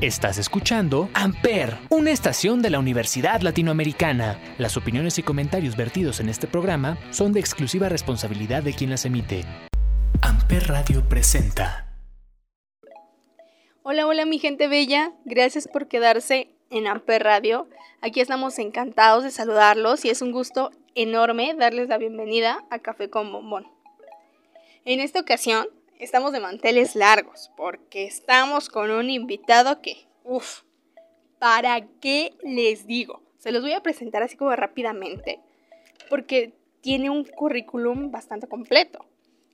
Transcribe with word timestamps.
Estás 0.00 0.38
escuchando 0.38 1.10
Amper, 1.12 1.76
una 1.90 2.12
estación 2.12 2.62
de 2.62 2.70
la 2.70 2.78
Universidad 2.78 3.40
Latinoamericana. 3.40 4.38
Las 4.56 4.76
opiniones 4.76 5.18
y 5.18 5.24
comentarios 5.24 5.76
vertidos 5.76 6.20
en 6.20 6.28
este 6.28 6.46
programa 6.46 6.96
son 7.10 7.32
de 7.32 7.40
exclusiva 7.40 7.88
responsabilidad 7.88 8.62
de 8.62 8.74
quien 8.74 8.90
las 8.90 9.04
emite. 9.04 9.44
Amper 10.22 10.68
Radio 10.68 11.02
presenta. 11.08 11.98
Hola, 13.82 14.06
hola 14.06 14.24
mi 14.24 14.38
gente 14.38 14.68
bella, 14.68 15.14
gracias 15.24 15.66
por 15.66 15.88
quedarse 15.88 16.48
en 16.70 16.86
Amper 16.86 17.24
Radio. 17.24 17.66
Aquí 18.00 18.20
estamos 18.20 18.60
encantados 18.60 19.24
de 19.24 19.32
saludarlos 19.32 20.04
y 20.04 20.10
es 20.10 20.22
un 20.22 20.30
gusto 20.30 20.70
enorme 20.94 21.54
darles 21.58 21.88
la 21.88 21.98
bienvenida 21.98 22.64
a 22.70 22.78
Café 22.78 23.10
con 23.10 23.32
Bombón. 23.32 23.66
En 24.84 25.00
esta 25.00 25.18
ocasión 25.18 25.66
estamos 25.98 26.32
de 26.32 26.40
manteles 26.40 26.94
largos 26.94 27.50
porque 27.56 28.04
estamos 28.04 28.68
con 28.68 28.90
un 28.90 29.10
invitado 29.10 29.80
que, 29.82 30.06
uff, 30.24 30.62
¿para 31.38 31.86
qué 32.00 32.36
les 32.42 32.86
digo? 32.86 33.22
Se 33.38 33.52
los 33.52 33.62
voy 33.62 33.72
a 33.72 33.82
presentar 33.82 34.22
así 34.22 34.36
como 34.36 34.54
rápidamente 34.54 35.40
porque 36.08 36.54
tiene 36.80 37.10
un 37.10 37.24
currículum 37.24 38.10
bastante 38.10 38.46
completo. 38.46 39.04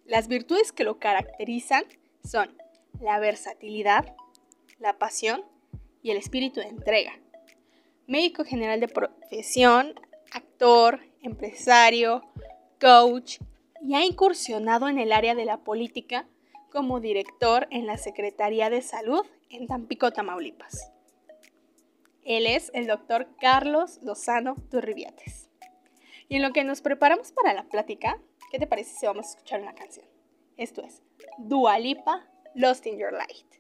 Las 0.05 0.29
virtudes 0.29 0.73
que 0.73 0.85
lo 0.85 0.99
caracterizan 0.99 1.85
son 2.23 2.57
la 3.01 3.19
versatilidad, 3.19 4.15
la 4.79 4.99
pasión 4.99 5.43
y 6.03 6.11
el 6.11 6.19
espíritu 6.19 6.61
de 6.61 6.69
entrega. 6.69 7.13
Médico 8.07 8.45
general 8.45 8.81
de 8.81 8.89
profesión, 8.89 9.95
actor, 10.31 11.01
empresario, 11.23 12.23
coach 12.81 13.39
y 13.83 13.95
ha 13.95 14.05
incursionado 14.05 14.89
en 14.89 14.99
el 14.99 15.13
área 15.13 15.35
de 15.35 15.45
la 15.45 15.59
política 15.59 16.27
como 16.75 16.99
director 16.99 17.69
en 17.71 17.87
la 17.87 17.97
Secretaría 17.97 18.69
de 18.69 18.83
Salud 18.83 19.25
en 19.49 19.69
Tampico, 19.69 20.11
Tamaulipas. 20.11 20.91
Él 22.25 22.47
es 22.47 22.73
el 22.75 22.89
doctor 22.89 23.29
Carlos 23.41 24.01
Lozano 24.03 24.57
Turribiates. 24.73 25.49
Y 26.29 26.37
en 26.37 26.43
lo 26.43 26.53
que 26.53 26.65
nos 26.65 26.81
preparamos 26.81 27.31
para 27.31 27.55
la 27.55 27.63
plática, 27.63 28.19
¿qué 28.51 28.59
te 28.59 28.67
parece 28.67 28.99
si 28.99 29.07
vamos 29.07 29.27
a 29.27 29.31
escuchar 29.31 29.63
una 29.63 29.77
canción? 29.77 30.07
Esto 30.57 30.83
es 30.83 31.01
Dualipa 31.39 32.27
Lost 32.57 32.87
in 32.87 32.99
Your 32.99 33.13
Light. 33.13 33.55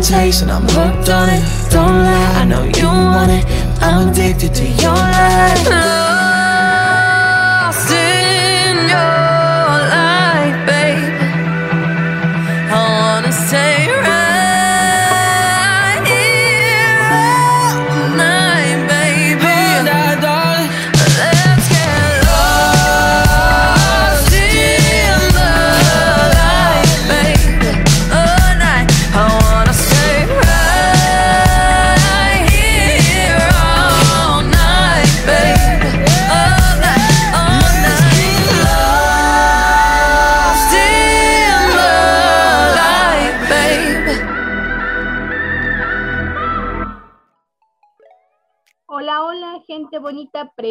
Taste 0.00 0.42
and 0.42 0.50
I'm 0.50 0.62
hooked 0.62 1.08
on 1.08 1.28
it. 1.28 1.42
Don't 1.70 2.04
lie, 2.04 2.40
I 2.40 2.44
know 2.44 2.64
you 2.64 2.86
want 2.86 3.30
it. 3.30 3.44
I'm 3.80 4.08
addicted 4.08 4.54
to 4.54 4.66
your 4.82 4.92
light. 4.92 5.95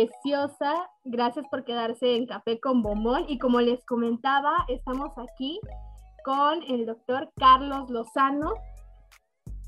Preciosa. 0.05 0.89
Gracias 1.03 1.45
por 1.49 1.63
quedarse 1.63 2.15
en 2.15 2.25
Café 2.25 2.59
con 2.59 2.81
Bombón. 2.81 3.25
Y 3.27 3.37
como 3.39 3.61
les 3.61 3.83
comentaba, 3.85 4.65
estamos 4.67 5.11
aquí 5.17 5.59
con 6.23 6.63
el 6.63 6.85
doctor 6.85 7.31
Carlos 7.37 7.89
Lozano. 7.89 8.53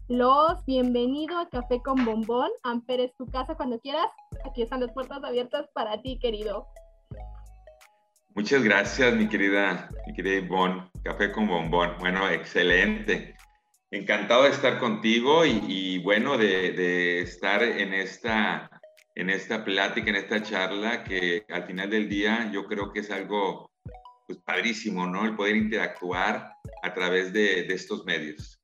Los 0.07 0.63
bienvenido 0.65 1.37
a 1.37 1.49
Café 1.49 1.81
con 1.81 2.05
Bombón. 2.05 2.49
Amper 2.63 2.99
es 3.01 3.15
tu 3.15 3.25
casa 3.27 3.55
cuando 3.55 3.79
quieras. 3.79 4.07
Aquí 4.45 4.61
están 4.61 4.81
las 4.81 4.91
puertas 4.91 5.23
abiertas 5.23 5.67
para 5.73 6.01
ti, 6.01 6.19
querido. 6.19 6.67
Muchas 8.35 8.63
gracias, 8.63 9.15
mi 9.15 9.27
querida, 9.27 9.89
mi 10.05 10.13
querida 10.13 10.35
Ivonne. 10.35 10.91
Café 11.03 11.31
con 11.31 11.47
bombón. 11.47 11.95
Bueno, 11.99 12.29
excelente. 12.29 13.35
Encantado 13.89 14.43
de 14.43 14.49
estar 14.49 14.79
contigo 14.79 15.43
y, 15.45 15.97
bueno, 15.99 16.37
de, 16.37 17.21
estar 17.21 17.63
en 17.63 17.93
esta, 17.93 18.69
en 19.17 19.31
esta 19.31 19.65
plática, 19.65 20.11
en 20.11 20.15
esta 20.15 20.43
charla, 20.43 21.03
que 21.03 21.43
al 21.49 21.63
final 21.63 21.89
del 21.89 22.07
día 22.07 22.51
yo 22.53 22.65
creo 22.65 22.93
que 22.93 22.99
es 22.99 23.09
algo 23.09 23.71
pues, 24.27 24.37
padrísimo, 24.45 25.07
¿no? 25.07 25.25
El 25.25 25.35
poder 25.35 25.55
interactuar 25.55 26.53
a 26.83 26.93
través 26.93 27.33
de, 27.33 27.61
estos 27.65 28.05
medios. 28.05 28.61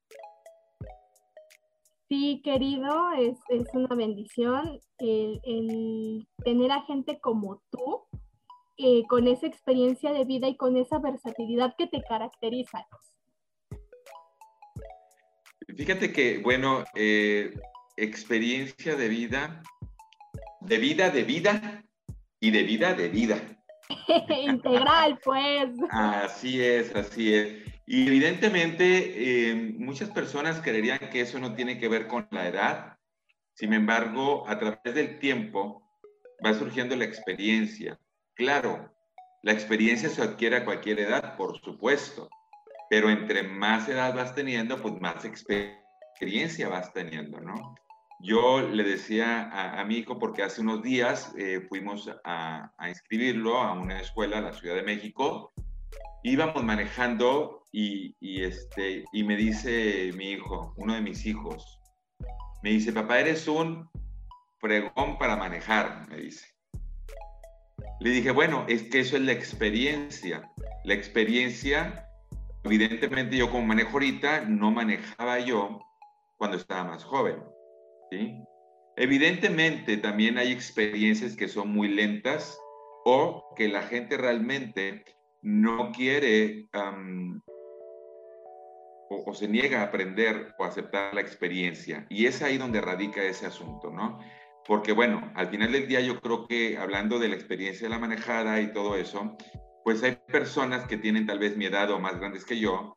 Sí, 2.08 2.40
querido, 2.44 3.10
es, 3.18 3.36
una 3.72 3.96
bendición 3.96 4.78
el, 4.98 6.24
tener 6.44 6.70
a 6.70 6.82
gente 6.82 7.18
como 7.18 7.60
tú, 7.70 8.04
eh, 8.76 9.02
con 9.08 9.26
esa 9.26 9.48
experiencia 9.48 10.12
de 10.12 10.24
vida 10.24 10.46
y 10.46 10.56
con 10.56 10.76
esa 10.76 11.00
versatilidad 11.00 11.74
que 11.76 11.88
te 11.88 12.00
caracteriza. 12.08 12.86
Fíjate 15.76 16.12
que, 16.12 16.38
bueno, 16.38 16.84
eh, 16.94 17.52
experiencia 17.96 18.94
de 18.94 19.08
vida, 19.08 19.60
de 20.64 20.78
vida, 20.78 21.10
de 21.10 21.22
vida 21.22 21.84
y 22.40 22.50
de 22.50 22.62
vida, 22.62 22.94
de 22.94 23.08
vida. 23.08 23.36
Integral, 24.42 25.18
pues. 25.22 25.70
Así 25.90 26.62
es, 26.62 26.94
así 26.94 27.34
es. 27.34 27.64
Y 27.86 28.06
evidentemente 28.06 29.50
eh, 29.50 29.54
muchas 29.54 30.08
personas 30.10 30.60
creerían 30.62 30.98
que 31.10 31.20
eso 31.20 31.38
no 31.38 31.54
tiene 31.54 31.78
que 31.78 31.88
ver 31.88 32.06
con 32.06 32.26
la 32.30 32.48
edad. 32.48 32.96
Sin 33.54 33.72
embargo, 33.72 34.48
a 34.48 34.58
través 34.58 34.94
del 34.94 35.18
tiempo 35.18 35.82
va 36.44 36.54
surgiendo 36.54 36.96
la 36.96 37.04
experiencia. 37.04 37.98
Claro, 38.34 38.92
la 39.42 39.52
experiencia 39.52 40.08
se 40.08 40.22
adquiere 40.22 40.56
a 40.56 40.64
cualquier 40.64 41.00
edad, 41.00 41.36
por 41.36 41.60
supuesto, 41.60 42.28
pero 42.88 43.10
entre 43.10 43.42
más 43.42 43.88
edad 43.88 44.14
vas 44.14 44.34
teniendo, 44.34 44.80
pues 44.80 44.94
más 45.00 45.24
experiencia 45.24 46.68
vas 46.68 46.92
teniendo, 46.92 47.40
¿no? 47.40 47.74
Yo 48.24 48.62
le 48.62 48.84
decía 48.84 49.50
a, 49.78 49.84
mi 49.84 49.96
hijo, 49.96 50.18
porque 50.18 50.42
hace 50.42 50.62
unos 50.62 50.82
días 50.82 51.34
eh, 51.36 51.66
fuimos 51.68 52.10
a, 52.24 52.72
inscribirlo 52.88 53.58
a 53.58 53.74
una 53.74 54.00
escuela 54.00 54.38
en 54.38 54.44
la 54.44 54.54
Ciudad 54.54 54.76
de 54.76 54.82
México, 54.82 55.52
íbamos 56.22 56.64
manejando 56.64 57.64
y, 57.70 58.14
este, 58.42 59.04
y 59.12 59.24
me 59.24 59.36
dice 59.36 60.10
mi 60.16 60.30
hijo, 60.30 60.72
uno 60.78 60.94
de 60.94 61.02
mis 61.02 61.26
hijos, 61.26 61.78
me 62.62 62.70
dice, 62.70 62.94
papá, 62.94 63.20
eres 63.20 63.46
un 63.46 63.90
fregón 64.58 65.18
para 65.18 65.36
manejar, 65.36 66.08
me 66.08 66.16
dice. 66.16 66.46
Le 68.00 68.08
dije, 68.08 68.30
bueno, 68.30 68.64
es 68.68 68.84
que 68.84 69.00
eso 69.00 69.16
es 69.16 69.22
la 69.22 69.32
experiencia. 69.32 70.50
La 70.84 70.94
experiencia, 70.94 72.08
evidentemente 72.62 73.36
yo 73.36 73.50
como 73.50 73.66
manejo 73.66 73.90
ahorita, 73.92 74.46
no 74.46 74.70
manejaba 74.70 75.40
yo 75.40 75.78
cuando 76.38 76.56
estaba 76.56 76.84
más 76.84 77.04
joven. 77.04 77.53
Evidentemente 78.96 79.96
también 79.96 80.38
hay 80.38 80.52
experiencias 80.52 81.36
que 81.36 81.48
son 81.48 81.68
muy 81.72 81.88
lentas 81.88 82.58
o 83.04 83.52
que 83.56 83.68
la 83.68 83.82
gente 83.82 84.16
realmente 84.16 85.04
no 85.42 85.90
quiere 85.92 86.68
o, 89.10 89.24
o, 89.26 89.34
se 89.34 89.48
niega 89.48 89.80
a 89.80 89.84
aprender 89.84 90.54
o 90.58 90.64
aceptar 90.64 91.14
la 91.14 91.20
experiencia. 91.20 92.06
Y 92.08 92.26
es 92.26 92.40
ahí 92.40 92.56
donde 92.56 92.80
radica 92.80 93.22
ese 93.22 93.46
asunto, 93.46 93.90
¿no? 93.90 94.18
Porque 94.66 94.92
bueno, 94.92 95.30
al 95.34 95.48
final 95.48 95.72
del 95.72 95.86
día 95.86 96.00
yo 96.00 96.20
creo 96.20 96.46
que 96.46 96.78
hablando 96.78 97.18
de 97.18 97.28
la 97.28 97.34
experiencia 97.34 97.86
de 97.86 97.94
la 97.94 97.98
manejada 97.98 98.60
y 98.60 98.72
todo 98.72 98.96
eso, 98.96 99.36
pues 99.84 100.02
hay 100.02 100.16
personas 100.28 100.86
que 100.86 100.96
tienen 100.96 101.26
tal 101.26 101.38
vez 101.38 101.56
mi 101.56 101.66
edad 101.66 101.90
o 101.90 102.00
más 102.00 102.18
grandes 102.18 102.46
que 102.46 102.58
yo 102.58 102.96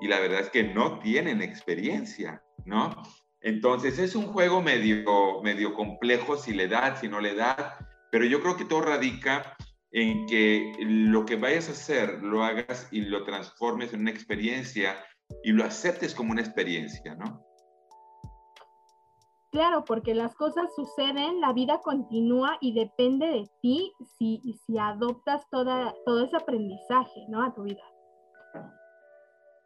y 0.00 0.08
la 0.08 0.20
verdad 0.20 0.40
es 0.40 0.50
que 0.50 0.64
no 0.64 0.98
tienen 0.98 1.40
experiencia, 1.40 2.42
¿no? 2.64 3.02
Entonces 3.40 3.98
es 3.98 4.14
un 4.16 4.26
juego 4.26 4.62
medio, 4.62 5.40
medio 5.42 5.74
complejo 5.74 6.36
si 6.36 6.52
le 6.52 6.68
da, 6.68 6.96
si 6.96 7.08
no 7.08 7.20
le 7.20 7.34
da, 7.34 7.78
pero 8.10 8.24
yo 8.24 8.40
creo 8.40 8.56
que 8.56 8.64
todo 8.64 8.82
radica 8.82 9.56
en 9.92 10.26
que 10.26 10.72
lo 10.80 11.24
que 11.24 11.36
vayas 11.36 11.68
a 11.68 11.72
hacer 11.72 12.22
lo 12.22 12.42
hagas 12.44 12.88
y 12.90 13.02
lo 13.02 13.24
transformes 13.24 13.92
en 13.92 14.00
una 14.00 14.10
experiencia 14.10 14.96
y 15.42 15.52
lo 15.52 15.64
aceptes 15.64 16.14
como 16.14 16.32
una 16.32 16.40
experiencia, 16.40 17.14
¿no? 17.14 17.44
Claro, 19.52 19.84
porque 19.84 20.14
las 20.14 20.34
cosas 20.34 20.66
suceden, 20.74 21.40
la 21.40 21.52
vida 21.52 21.80
continúa 21.82 22.58
y 22.60 22.74
depende 22.74 23.26
de 23.26 23.50
ti 23.62 23.92
si, 24.18 24.40
si 24.66 24.78
adoptas 24.78 25.48
toda, 25.50 25.94
todo 26.04 26.24
ese 26.24 26.36
aprendizaje, 26.36 27.24
¿no? 27.28 27.42
A 27.42 27.54
tu 27.54 27.62
vida. 27.62 27.82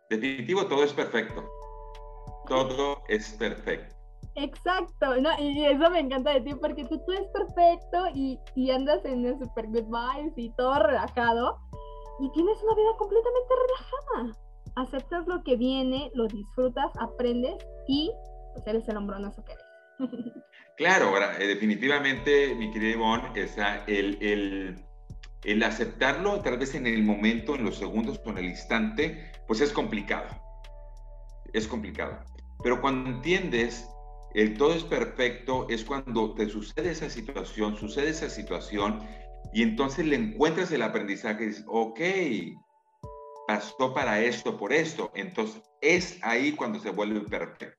Definitivo, 0.09 0.67
todo 0.67 0.85
es 0.85 0.93
perfecto 0.93 1.60
todo 2.51 3.03
es 3.09 3.31
perfecto. 3.39 3.95
Exacto, 4.35 5.21
no, 5.21 5.31
y 5.39 5.65
eso 5.65 5.91
me 5.91 6.01
encanta 6.01 6.35
de 6.35 6.41
ti 6.41 6.55
porque 6.55 6.85
tú, 6.85 6.99
tú 7.07 7.13
eres 7.13 7.29
perfecto 7.29 8.09
y, 8.15 8.39
y 8.55 8.71
andas 8.71 9.05
en 9.05 9.25
el 9.25 9.39
super 9.39 9.67
good 9.69 9.87
vibes 9.87 10.33
y 10.37 10.51
todo 10.57 10.75
relajado 10.81 11.59
y 12.21 12.31
tienes 12.33 12.59
una 12.63 12.75
vida 12.75 12.91
completamente 12.99 13.55
relajada. 13.67 14.37
Aceptas 14.77 15.27
lo 15.27 15.43
que 15.43 15.57
viene, 15.57 16.11
lo 16.15 16.27
disfrutas, 16.27 16.91
aprendes 16.99 17.57
y 17.87 18.11
pues 18.53 18.67
eres 18.67 18.89
el 18.89 18.97
hombronazo 18.99 19.43
que 19.45 19.53
eres. 19.53 19.65
Claro, 20.77 21.09
ahora, 21.09 21.37
eh, 21.39 21.47
definitivamente, 21.47 22.55
mi 22.55 22.71
querida 22.71 22.93
Ivonne, 22.93 23.33
esa, 23.35 23.85
el, 23.85 24.17
el, 24.23 24.83
el 25.45 25.63
aceptarlo 25.63 26.41
tal 26.41 26.57
vez 26.57 26.75
en 26.75 26.87
el 26.87 27.03
momento, 27.03 27.55
en 27.55 27.65
los 27.65 27.77
segundos 27.77 28.19
o 28.25 28.31
en 28.31 28.39
el 28.39 28.45
instante, 28.47 29.31
pues 29.47 29.61
es 29.61 29.73
complicado. 29.73 30.29
Es 31.53 31.69
complicado. 31.69 32.25
Pero 32.63 32.81
cuando 32.81 33.11
entiendes 33.11 33.89
el 34.35 34.57
todo 34.57 34.75
es 34.75 34.85
perfecto, 34.85 35.67
es 35.69 35.85
cuando 35.85 36.35
te 36.35 36.49
sucede 36.49 36.91
esa 36.91 37.11
situación, 37.11 37.77
sucede 37.77 38.11
esa 38.11 38.31
situación, 38.31 39.01
y 39.53 39.63
entonces 39.63 40.07
le 40.07 40.17
encuentras 40.17 40.71
el 40.71 40.83
aprendizaje 40.83 41.45
y 41.45 41.47
dices, 41.49 41.65
ok, 41.67 42.01
pasó 43.49 43.93
para 43.93 44.21
esto, 44.21 44.57
por 44.57 44.73
esto. 44.73 45.11
Entonces 45.15 45.63
es 45.81 46.19
ahí 46.23 46.53
cuando 46.53 46.79
se 46.79 46.91
vuelve 46.91 47.21
perfecto. 47.23 47.77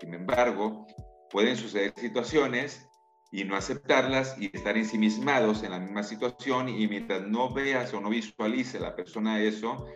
Sin 0.00 0.12
embargo, 0.12 0.86
pueden 1.30 1.56
suceder 1.56 1.94
situaciones 1.96 2.86
y 3.32 3.44
no 3.44 3.56
aceptarlas 3.56 4.36
y 4.38 4.54
estar 4.54 4.76
ensimismados 4.76 5.62
en 5.62 5.70
la 5.70 5.78
misma 5.78 6.02
situación 6.02 6.68
y 6.68 6.88
mientras 6.88 7.22
no 7.22 7.52
veas 7.52 7.94
o 7.94 8.00
no 8.00 8.10
visualice 8.10 8.80
la 8.80 8.96
persona 8.96 9.40
eso, 9.40 9.86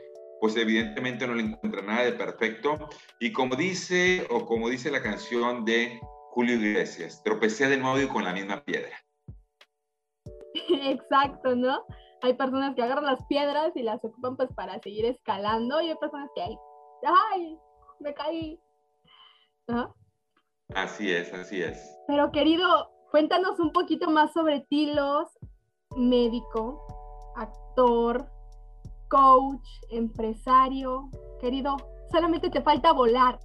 pues 0.40 0.56
evidentemente 0.56 1.26
no 1.26 1.34
le 1.34 1.42
encuentra 1.42 1.82
nada 1.82 2.04
de 2.04 2.12
perfecto. 2.12 2.88
Y 3.20 3.32
como 3.32 3.56
dice, 3.56 4.26
o 4.30 4.46
como 4.46 4.68
dice 4.68 4.90
la 4.90 5.02
canción 5.02 5.64
de 5.64 6.00
Julio 6.30 6.56
Iglesias, 6.56 7.22
tropecé 7.22 7.68
de 7.68 7.76
nuevo 7.76 8.00
y 8.00 8.08
con 8.08 8.24
la 8.24 8.32
misma 8.32 8.64
piedra. 8.64 8.96
Exacto, 10.82 11.54
¿no? 11.54 11.84
Hay 12.22 12.34
personas 12.34 12.74
que 12.74 12.82
agarran 12.82 13.04
las 13.04 13.24
piedras 13.26 13.72
y 13.74 13.82
las 13.82 14.02
ocupan 14.04 14.36
pues 14.36 14.48
para 14.54 14.78
seguir 14.80 15.04
escalando 15.04 15.80
y 15.80 15.90
hay 15.90 15.96
personas 15.96 16.30
que, 16.34 16.42
¡ay! 17.32 17.58
Me 18.00 18.14
caí. 18.14 18.60
Así 20.74 21.12
es, 21.12 21.32
así 21.32 21.62
es. 21.62 21.96
Pero 22.06 22.30
querido, 22.32 22.90
cuéntanos 23.10 23.58
un 23.60 23.72
poquito 23.72 24.10
más 24.10 24.32
sobre 24.32 24.60
Tilos, 24.68 25.28
médico, 25.96 27.32
actor, 27.36 28.33
coach, 29.14 29.68
empresario, 29.90 31.08
querido, 31.40 31.76
solamente 32.10 32.50
te 32.50 32.60
falta 32.62 32.92
volar. 32.92 33.38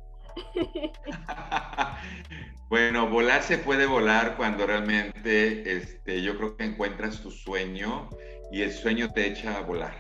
bueno, 2.69 3.07
volar 3.07 3.43
se 3.43 3.59
puede 3.59 3.85
volar 3.85 4.35
cuando 4.35 4.65
realmente 4.65 5.77
este, 5.77 6.23
yo 6.23 6.35
creo 6.37 6.57
que 6.57 6.63
encuentras 6.63 7.21
tu 7.21 7.29
sueño 7.29 8.09
y 8.51 8.63
el 8.63 8.71
sueño 8.71 9.11
te 9.11 9.27
echa 9.27 9.59
a 9.59 9.61
volar, 9.61 9.93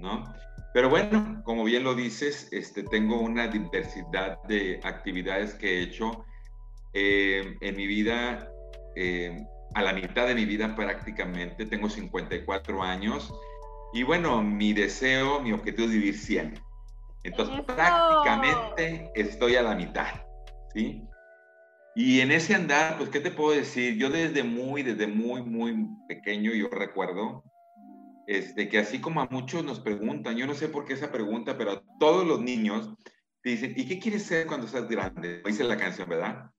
¿no? 0.00 0.24
Pero 0.74 0.90
bueno, 0.90 1.40
como 1.44 1.62
bien 1.62 1.84
lo 1.84 1.94
dices, 1.94 2.48
este, 2.50 2.82
tengo 2.82 3.20
una 3.20 3.46
diversidad 3.46 4.42
de 4.48 4.80
actividades 4.82 5.54
que 5.54 5.78
he 5.78 5.82
hecho 5.82 6.24
eh, 6.94 7.58
en 7.60 7.76
mi 7.76 7.86
vida, 7.86 8.50
eh, 8.96 9.46
a 9.74 9.82
la 9.82 9.92
mitad 9.92 10.26
de 10.26 10.34
mi 10.34 10.46
vida 10.46 10.74
prácticamente, 10.74 11.66
tengo 11.66 11.88
54 11.88 12.82
años 12.82 13.32
y 13.92 14.02
bueno, 14.02 14.42
mi 14.42 14.72
deseo, 14.72 15.40
mi 15.40 15.52
objetivo 15.52 15.86
es 15.86 15.92
vivir 15.92 16.18
100. 16.18 16.54
Entonces, 17.24 17.60
prácticamente 17.64 19.10
estoy 19.14 19.56
a 19.56 19.62
la 19.62 19.74
mitad, 19.74 20.08
¿sí? 20.74 21.02
Y 21.94 22.20
en 22.20 22.32
ese 22.32 22.54
andar, 22.54 22.96
pues, 22.96 23.10
¿qué 23.10 23.20
te 23.20 23.30
puedo 23.30 23.52
decir? 23.52 23.96
Yo 23.96 24.10
desde 24.10 24.42
muy, 24.42 24.82
desde 24.82 25.06
muy, 25.06 25.42
muy 25.42 25.88
pequeño, 26.08 26.52
yo 26.52 26.68
recuerdo, 26.68 27.44
este, 28.26 28.68
que 28.68 28.78
así 28.78 29.00
como 29.00 29.20
a 29.20 29.28
muchos 29.30 29.62
nos 29.62 29.80
preguntan, 29.80 30.36
yo 30.36 30.46
no 30.46 30.54
sé 30.54 30.68
por 30.68 30.84
qué 30.84 30.94
esa 30.94 31.12
pregunta, 31.12 31.58
pero 31.58 31.72
a 31.72 31.82
todos 32.00 32.26
los 32.26 32.40
niños 32.40 32.94
te 33.42 33.50
dicen, 33.50 33.74
¿y 33.76 33.86
qué 33.86 33.98
quieres 33.98 34.22
ser 34.22 34.46
cuando 34.46 34.66
seas 34.66 34.88
grande? 34.88 35.42
Dice 35.44 35.64
la 35.64 35.76
canción, 35.76 36.08
¿verdad? 36.08 36.50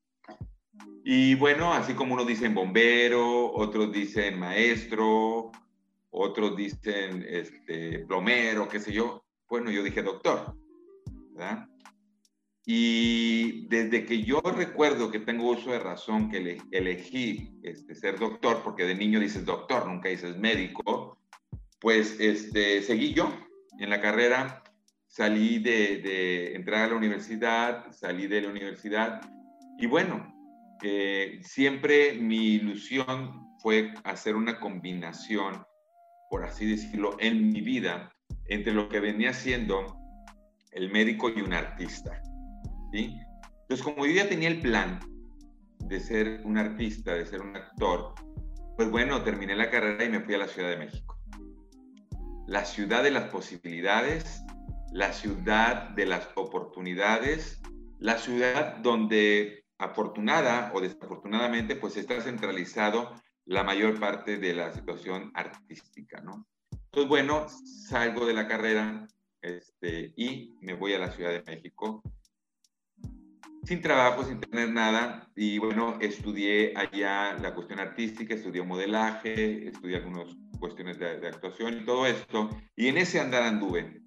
Y 1.04 1.36
bueno, 1.36 1.74
así 1.74 1.94
como 1.94 2.14
unos 2.14 2.28
dicen 2.28 2.54
bombero, 2.54 3.52
otros 3.54 3.92
dicen 3.92 4.40
maestro, 4.40 5.52
otros 6.14 6.56
dicen 6.56 7.26
este, 7.28 8.00
plomero, 8.06 8.70
qué 8.70 8.80
sé 8.80 8.94
yo. 8.94 9.24
Bueno, 9.50 9.72
yo 9.72 9.84
dije 9.84 10.02
doctor, 10.02 10.56
¿verdad? 11.32 11.68
Y 12.66 13.68
desde 13.68 14.06
que 14.06 14.24
yo 14.24 14.40
recuerdo 14.42 15.12
que 15.12 15.20
tengo 15.20 15.50
uso 15.50 15.72
de 15.72 15.80
razón, 15.80 16.30
que 16.30 16.60
elegí 16.72 17.60
este, 17.64 17.94
ser 17.94 18.18
doctor, 18.18 18.62
porque 18.64 18.86
de 18.86 18.96
niño 18.96 19.20
dices 19.20 19.46
doctor, 19.46 19.86
nunca 19.88 20.10
dices 20.10 20.38
médico, 20.38 21.20
pues 21.82 22.18
este, 22.20 22.82
seguí 22.82 23.14
yo 23.14 23.30
en 23.80 23.90
la 23.90 24.00
carrera, 24.00 24.64
salí 25.08 25.60
de, 25.60 26.56
entrar 26.56 26.86
a 26.86 26.88
la 26.88 26.96
universidad, 26.96 27.92
salí 27.92 28.28
de 28.28 28.42
la 28.42 28.50
universidad 28.50 29.22
y 29.78 29.86
bueno, 29.86 30.34
eh, 30.82 31.40
siempre 31.42 32.14
mi 32.14 32.54
ilusión 32.54 33.58
fue 33.60 33.94
hacer 34.04 34.36
una 34.36 34.60
combinación, 34.60 35.66
por 36.34 36.46
así 36.46 36.66
decirlo, 36.66 37.16
en 37.20 37.52
mi 37.52 37.62
vida 37.62 38.12
entre 38.48 38.74
lo 38.74 38.90
que 38.90 39.00
venía 39.00 39.34
siendo 39.34 39.96
el 40.72 40.92
médico 40.92 41.30
y 41.30 41.40
un 41.42 41.54
artista. 41.54 42.24
Entonces, 42.92 43.84
como 43.84 44.08
yo 44.08 44.14
ya 44.14 44.28
tenía 44.28 44.50
el 44.50 44.60
plan 44.60 45.00
de 45.78 46.00
ser 46.00 46.42
un 46.44 46.58
artista, 46.58 47.14
de 47.14 47.28
ser 47.28 47.40
un 47.40 47.56
actor, 47.56 48.16
pues 48.76 48.90
bueno, 48.90 49.22
terminé 49.22 49.56
la 49.56 49.70
carrera 49.70 50.06
y 50.06 50.10
me 50.10 50.22
fui 50.22 50.34
a 50.34 50.40
la 50.40 50.48
Ciudad 50.48 50.70
de 50.70 50.78
México. 50.78 51.20
La 52.48 52.66
ciudad 52.66 53.04
de 53.04 53.12
las 53.12 53.26
posibilidades, 53.26 54.42
la 54.92 55.14
ciudad 55.14 55.90
de 55.90 56.08
las 56.08 56.28
oportunidades, 56.34 57.62
la 58.00 58.18
ciudad 58.18 58.78
donde 58.78 59.66
afortunada 59.78 60.72
o 60.74 60.82
desafortunadamente 60.82 61.76
pues 61.76 61.96
está 61.96 62.20
centralizado 62.22 63.14
la 63.46 63.64
mayor 63.64 64.00
parte 64.00 64.38
de 64.38 64.54
la 64.54 64.74
situación 64.74 65.32
artística, 65.34 66.22
¿no? 66.22 66.48
Entonces, 66.72 67.10
bueno, 67.10 67.48
salgo 67.50 68.26
de 68.26 68.34
la 68.34 68.48
carrera 68.48 69.08
este, 69.42 70.14
y 70.16 70.56
me 70.62 70.74
voy 70.74 70.94
a 70.94 71.00
la 71.00 71.12
Ciudad 71.12 71.32
de 71.32 71.44
México 71.44 72.04
sin 73.64 73.82
trabajo, 73.82 74.24
sin 74.24 74.40
tener 74.40 74.72
nada. 74.72 75.30
Y 75.36 75.58
bueno, 75.58 75.98
estudié 76.02 76.74
allá 76.76 77.34
la 77.40 77.54
cuestión 77.54 77.80
artística, 77.80 78.34
estudié 78.34 78.64
modelaje, 78.64 79.68
estudié 79.68 79.98
algunas 79.98 80.36
cuestiones 80.60 81.00
de, 81.00 81.28
actuación 81.28 81.82
y 81.82 81.86
todo 81.86 82.06
esto. 82.06 82.50
Y 82.76 82.88
en 82.88 82.98
ese 82.98 83.20
andar 83.20 83.44
anduve. 83.44 84.02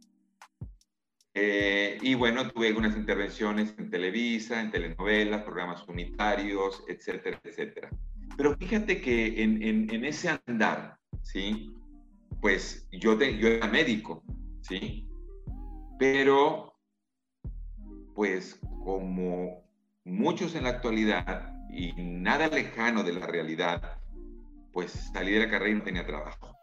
Eh, 1.34 1.98
y 2.00 2.14
bueno, 2.14 2.50
tuve 2.50 2.68
algunas 2.68 2.96
intervenciones 2.96 3.74
en 3.78 3.90
Televisa, 3.90 4.60
en 4.60 4.70
telenovelas, 4.70 5.42
programas 5.42 5.86
unitarios, 5.86 6.82
etcétera, 6.88 7.38
etcétera. 7.44 7.90
Pero 8.36 8.56
fíjate 8.56 9.00
que 9.00 9.42
en, 9.42 9.62
en, 9.62 10.04
ese 10.04 10.38
andar, 10.46 10.98
¿sí? 11.22 11.72
Pues 12.40 12.86
yo, 12.92 13.18
yo 13.18 13.48
era 13.48 13.66
médico, 13.66 14.22
¿sí? 14.60 15.08
Pero, 15.98 16.74
pues 18.14 18.60
como 18.84 19.64
muchos 20.04 20.54
en 20.54 20.64
la 20.64 20.70
actualidad 20.70 21.52
y 21.70 21.92
nada 21.96 22.48
lejano 22.48 23.02
de 23.02 23.14
la 23.14 23.26
realidad, 23.26 23.98
pues 24.72 25.10
salí 25.12 25.32
de 25.32 25.40
la 25.40 25.50
carrera 25.50 25.70
y 25.70 25.74
no 25.74 25.82
tenía 25.82 26.06
trabajo. 26.06 26.56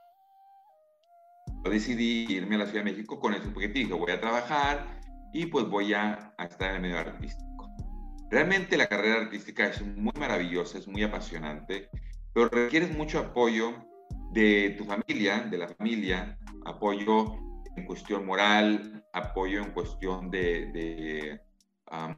Yo 1.65 1.71
decidí 1.71 2.25
irme 2.29 2.55
a 2.55 2.59
la 2.59 2.65
Ciudad 2.65 2.83
de 2.83 2.91
México 2.91 3.19
con 3.19 3.33
eso, 3.33 3.51
porque 3.53 3.69
dije, 3.69 3.93
voy 3.93 4.11
a 4.11 4.21
trabajar 4.21 4.99
y 5.33 5.47
pues 5.47 5.67
voy 5.67 5.93
a, 5.93 6.33
estar 6.37 6.69
en 6.69 6.75
el 6.75 6.81
medio 6.81 6.99
artístico. 6.99 7.52
Realmente 8.29 8.77
la 8.77 8.87
carrera 8.87 9.21
artística 9.21 9.67
es 9.67 9.81
muy 9.81 10.13
maravillosa, 10.19 10.77
es 10.77 10.87
muy 10.87 11.03
apasionante, 11.03 11.89
pero 12.33 12.49
requieres 12.49 12.95
mucho 12.95 13.19
apoyo 13.19 13.73
de 14.31 14.75
tu 14.77 14.85
familia, 14.85 15.41
de 15.41 15.57
la 15.57 15.67
familia, 15.67 16.37
apoyo 16.65 17.35
en 17.75 17.85
cuestión 17.85 18.25
moral, 18.25 19.05
apoyo 19.13 19.61
en 19.61 19.71
cuestión 19.71 20.31
de 20.31 21.39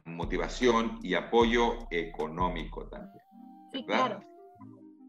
motivación 0.04 0.98
y 1.02 1.14
apoyo 1.14 1.78
económico 1.90 2.86
también. 2.88 3.24
Sí, 3.72 3.84
claro. 3.84 4.20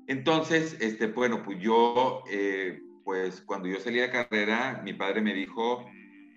Entonces, 0.08 0.78
este, 0.80 1.08
bueno, 1.08 1.44
pues 1.44 1.60
yo, 1.60 2.24
eh, 2.30 2.80
pues 3.04 3.42
cuando 3.42 3.68
yo 3.68 3.80
salí 3.80 4.00
de 4.00 4.10
carrera, 4.10 4.82
mi 4.84 4.94
padre 4.94 5.22
me 5.22 5.34
dijo, 5.34 5.86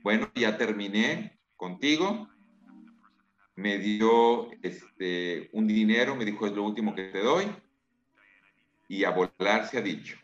bueno, 0.03 0.31
ya 0.35 0.57
terminé 0.57 1.39
contigo, 1.57 2.29
me 3.57 3.79
dio 3.79 4.51
este, 4.63 5.51
un 5.53 5.67
dinero, 5.67 6.17
me 6.17 6.25
dijo, 6.25 6.47
es 6.47 6.53
lo 6.53 6.63
último 6.63 6.95
que 6.95 7.05
te 7.05 7.21
doy, 7.21 7.47
y 8.89 9.05
a 9.05 9.11
volar 9.11 9.69
se 9.69 9.79
ha 9.79 9.83
dicho. 9.83 10.17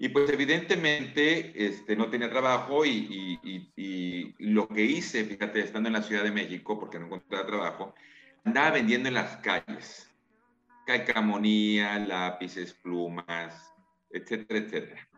Y 0.00 0.10
pues 0.10 0.30
evidentemente 0.30 1.52
este, 1.66 1.96
no 1.96 2.08
tenía 2.08 2.30
trabajo 2.30 2.86
y, 2.86 3.72
lo 4.38 4.68
que 4.68 4.84
hice, 4.84 5.24
fíjate, 5.24 5.60
estando 5.60 5.88
en 5.88 5.94
la 5.94 6.02
Ciudad 6.02 6.22
de 6.22 6.30
México, 6.30 6.78
porque 6.78 7.00
no 7.00 7.06
encontraba 7.06 7.46
trabajo, 7.46 7.94
andaba 8.44 8.70
vendiendo 8.72 9.08
en 9.08 9.14
las 9.14 9.36
calles. 9.38 10.08
Calcamonía, 10.86 11.98
lápices, 11.98 12.72
plumas, 12.74 13.74
etcétera, 14.10 14.60
etcétera. 14.60 15.08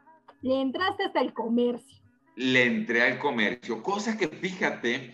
Le 0.40 0.60
entraste 0.62 1.04
hasta 1.04 1.20
el 1.20 1.34
comercio. 1.34 2.02
Le 2.36 2.64
entré 2.64 3.02
al 3.02 3.18
comercio, 3.18 3.82
cosa 3.82 4.16
que 4.16 4.28
fíjate, 4.28 5.12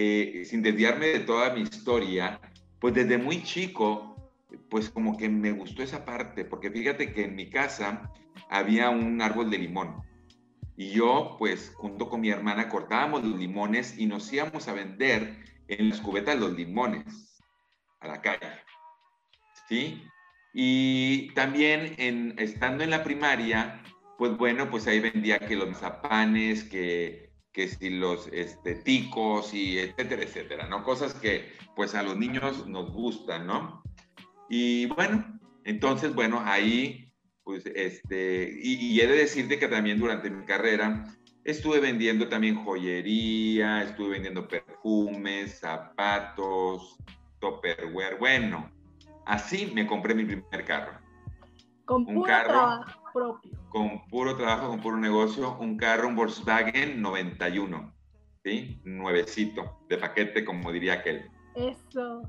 eh, 0.00 0.44
sin 0.44 0.62
desviarme 0.62 1.06
de 1.06 1.18
toda 1.18 1.52
mi 1.52 1.62
historia, 1.62 2.40
pues 2.78 2.94
desde 2.94 3.18
muy 3.18 3.42
chico, 3.42 4.30
pues 4.70 4.90
como 4.90 5.16
que 5.16 5.28
me 5.28 5.50
gustó 5.50 5.82
esa 5.82 6.04
parte, 6.04 6.44
porque 6.44 6.70
fíjate 6.70 7.12
que 7.12 7.24
en 7.24 7.34
mi 7.34 7.50
casa 7.50 8.08
había 8.48 8.90
un 8.90 9.20
árbol 9.20 9.50
de 9.50 9.58
limón. 9.58 10.00
Y 10.76 10.90
yo, 10.90 11.34
pues, 11.36 11.72
junto 11.74 12.08
con 12.08 12.20
mi 12.20 12.30
hermana, 12.30 12.68
cortábamos 12.68 13.24
los 13.24 13.36
limones 13.40 13.98
y 13.98 14.06
nos 14.06 14.32
íbamos 14.32 14.68
a 14.68 14.72
vender 14.72 15.36
en 15.66 15.88
las 15.88 16.00
cubetas 16.00 16.38
los 16.38 16.52
limones 16.52 17.42
a 17.98 18.06
la 18.06 18.22
calle. 18.22 18.52
¿Sí? 19.68 20.04
Y 20.54 21.34
también 21.34 21.96
en, 21.98 22.36
estando 22.38 22.84
en 22.84 22.90
la 22.90 23.02
primaria, 23.02 23.82
pues 24.16 24.36
bueno, 24.36 24.70
pues 24.70 24.86
ahí 24.86 25.00
vendía 25.00 25.40
que 25.40 25.56
los 25.56 25.76
zapanes, 25.76 26.62
que, 26.62 27.27
que 27.52 27.68
si 27.68 27.90
los 27.90 28.28
este, 28.32 28.74
ticos 28.74 29.54
y 29.54 29.78
etcétera, 29.78 30.22
etcétera, 30.22 30.66
¿no? 30.68 30.84
Cosas 30.84 31.14
que 31.14 31.52
pues 31.74 31.94
a 31.94 32.02
los 32.02 32.16
niños 32.16 32.66
nos 32.66 32.92
gustan, 32.92 33.46
¿no? 33.46 33.82
Y 34.48 34.86
bueno, 34.86 35.38
entonces, 35.64 36.14
bueno, 36.14 36.42
ahí 36.44 37.08
pues 37.48 37.64
este, 37.64 38.58
y, 38.62 39.00
he 39.00 39.06
de 39.06 39.16
decirte 39.16 39.58
que 39.58 39.68
también 39.68 39.98
durante 39.98 40.28
mi 40.28 40.44
carrera 40.44 41.04
estuve 41.44 41.80
vendiendo 41.80 42.28
también 42.28 42.62
joyería, 42.62 43.84
estuve 43.84 44.10
vendiendo 44.10 44.46
perfumes, 44.46 45.58
zapatos, 45.58 46.98
topperware, 47.40 48.18
bueno, 48.18 48.70
así 49.24 49.72
me 49.74 49.86
compré 49.86 50.14
mi 50.14 50.26
primer 50.26 50.64
carro. 50.66 50.98
Con 51.86 52.02
un 52.02 52.16
puro 52.16 52.26
carro, 52.26 52.84
propio. 53.14 53.57
Con 53.68 54.06
puro 54.08 54.36
trabajo, 54.36 54.68
con 54.68 54.80
puro 54.80 54.96
negocio, 54.96 55.56
un 55.58 55.76
carro, 55.76 56.08
un 56.08 56.16
Volkswagen 56.16 57.00
91, 57.02 57.94
¿sí? 58.44 58.80
Nuevecito, 58.84 59.80
de 59.88 59.98
paquete, 59.98 60.44
como 60.44 60.72
diría 60.72 60.94
aquel. 60.94 61.30
Eso. 61.54 62.22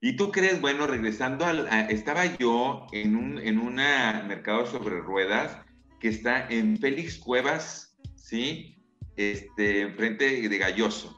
Y 0.00 0.14
tú 0.16 0.30
crees, 0.30 0.60
bueno, 0.60 0.86
regresando 0.86 1.44
al, 1.44 1.66
estaba 1.90 2.24
yo 2.36 2.86
en 2.92 3.16
un 3.16 3.38
en 3.38 3.58
una 3.58 4.24
mercado 4.28 4.64
sobre 4.66 5.00
ruedas 5.00 5.58
que 5.98 6.08
está 6.08 6.46
en 6.48 6.78
Félix 6.78 7.18
Cuevas, 7.18 7.96
¿sí? 8.14 8.76
Este, 9.16 9.82
enfrente 9.82 10.48
de 10.48 10.58
Galloso. 10.58 11.16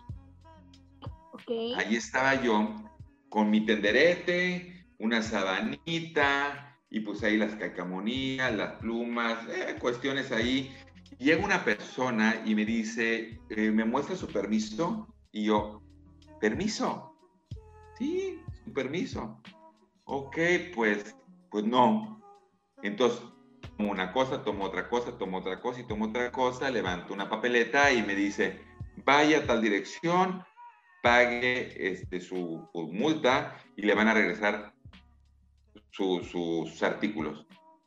Okay. 1.32 1.74
Ahí 1.74 1.96
estaba 1.96 2.42
yo 2.42 2.74
con 3.28 3.50
mi 3.50 3.66
tenderete, 3.66 4.86
una 4.98 5.22
sabanita, 5.22 6.69
y 6.90 7.00
pues 7.00 7.22
ahí 7.22 7.36
las 7.36 7.54
cacamonías, 7.54 8.54
las 8.54 8.72
plumas, 8.80 9.48
eh, 9.48 9.76
cuestiones 9.80 10.32
ahí. 10.32 10.74
Llega 11.18 11.44
una 11.44 11.64
persona 11.64 12.42
y 12.44 12.54
me 12.54 12.64
dice, 12.64 13.38
eh, 13.48 13.70
¿me 13.70 13.84
muestra 13.84 14.16
su 14.16 14.26
permiso? 14.26 15.08
Y 15.32 15.44
yo, 15.44 15.82
¿permiso? 16.40 17.16
Sí, 17.96 18.42
permiso. 18.74 19.40
Ok, 20.04 20.38
pues, 20.74 21.16
pues 21.50 21.64
no. 21.64 22.20
Entonces, 22.82 23.20
tomo 23.76 23.92
una 23.92 24.12
cosa, 24.12 24.42
tomo 24.42 24.64
otra 24.64 24.88
cosa, 24.88 25.16
tomo 25.16 25.38
otra 25.38 25.60
cosa 25.60 25.80
y 25.80 25.86
tomo 25.86 26.06
otra 26.06 26.32
cosa, 26.32 26.70
levanto 26.70 27.14
una 27.14 27.28
papeleta 27.28 27.92
y 27.92 28.02
me 28.02 28.14
dice, 28.14 28.60
vaya 29.04 29.38
a 29.38 29.46
tal 29.46 29.62
dirección, 29.62 30.42
pague 31.02 31.92
este, 31.92 32.20
su, 32.20 32.68
multa 32.74 33.56
y 33.76 33.82
le 33.82 33.94
van 33.94 34.08
a 34.08 34.14
regresar 34.14 34.74
sus 35.90 36.82
artículos. 36.82 37.46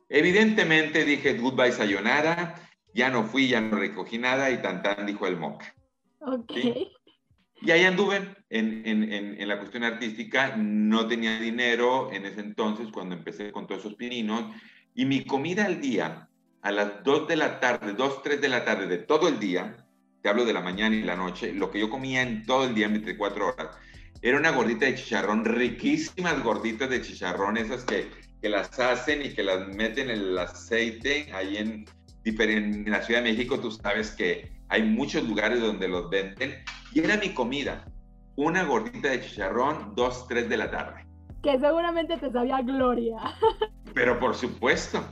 Evidentemente 0.10 1.06
dije 1.06 1.38
goodbye 1.38 1.72
sayonara, 1.72 2.56
ya 2.94 3.10
no 3.10 3.24
fui, 3.24 3.48
ya 3.48 3.62
no 3.62 3.78
recogí 3.78 4.18
nada 4.18 4.52
y 4.52 4.62
tan 4.62 4.84
tan 4.84 5.06
dijo 5.06 5.28
el 5.28 5.38
moca. 5.38 5.74
Ok. 6.20 6.54
Y 7.66 7.72
ahí 7.72 7.86
anduve 7.86 8.18
en, 8.50 8.84
en, 8.86 9.04
en, 9.40 9.48
la 9.48 9.58
cuestión 9.58 9.86
artística, 9.86 10.56
no 10.58 11.08
tenía 11.08 11.40
dinero 11.40 12.12
en 12.12 12.26
ese 12.26 12.42
entonces 12.42 12.90
cuando 12.92 13.16
empecé 13.16 13.54
con 13.54 13.68
todos 13.68 13.86
esos 13.86 13.96
pininos, 13.96 14.54
y 14.94 15.06
mi 15.06 15.24
comida 15.24 15.66
al 15.66 15.80
día 15.80 16.28
a 16.62 16.72
las 16.72 17.04
2 17.06 17.28
de 17.28 17.38
la 17.38 17.62
tarde, 17.62 17.94
2, 17.94 18.22
3 18.22 18.42
de 18.42 18.50
la 18.50 18.66
tarde 18.66 18.88
de 18.88 18.98
todo 18.98 19.30
el 19.30 19.40
día, 19.40 19.88
te 20.22 20.30
hablo 20.30 20.44
de 20.46 20.54
la 20.54 20.62
mañana 20.62 20.96
y 20.96 21.04
la 21.04 21.16
noche, 21.16 21.54
lo 21.54 21.72
que 21.72 21.80
yo 21.80 21.90
comía 21.90 22.22
en 22.22 22.46
todo 22.46 22.66
el 22.66 22.76
día, 22.76 22.88
en 22.88 22.94
24 22.94 23.48
horas, 23.48 23.78
era 24.24 24.38
una 24.38 24.52
gordita 24.52 24.86
de 24.86 24.96
chicharrón, 24.96 25.44
riquísimas 25.44 26.42
gorditas 26.42 26.90
de 26.90 27.02
chicharrón, 27.02 27.58
esas 27.58 27.84
que, 27.84 28.10
que 28.42 28.48
las 28.48 28.80
hacen 28.80 29.22
y 29.22 29.34
que 29.34 29.44
las 29.44 29.68
meten 29.68 30.10
en 30.10 30.18
el 30.18 30.38
aceite 30.38 31.30
ahí 31.34 31.58
en, 31.58 31.86
en 32.24 32.90
la 32.90 33.02
Ciudad 33.02 33.22
de 33.22 33.32
México, 33.32 33.60
tú 33.60 33.70
sabes 33.70 34.12
que 34.12 34.50
hay 34.70 34.84
muchos 34.84 35.28
lugares 35.28 35.60
donde 35.60 35.90
los 35.90 36.10
venden. 36.10 36.64
Y 36.94 37.02
era 37.02 37.18
mi 37.18 37.34
comida, 37.34 37.84
una 38.38 38.64
gordita 38.64 39.10
de 39.10 39.20
chicharrón, 39.20 39.94
2, 39.94 40.28
3 40.30 40.48
de 40.48 40.58
la 40.58 40.72
tarde. 40.72 41.06
Que 41.44 41.60
seguramente 41.60 42.16
te 42.16 42.32
sabía 42.32 42.62
gloria. 42.62 43.18
Pero 43.94 44.22
por 44.22 44.36
supuesto, 44.36 45.04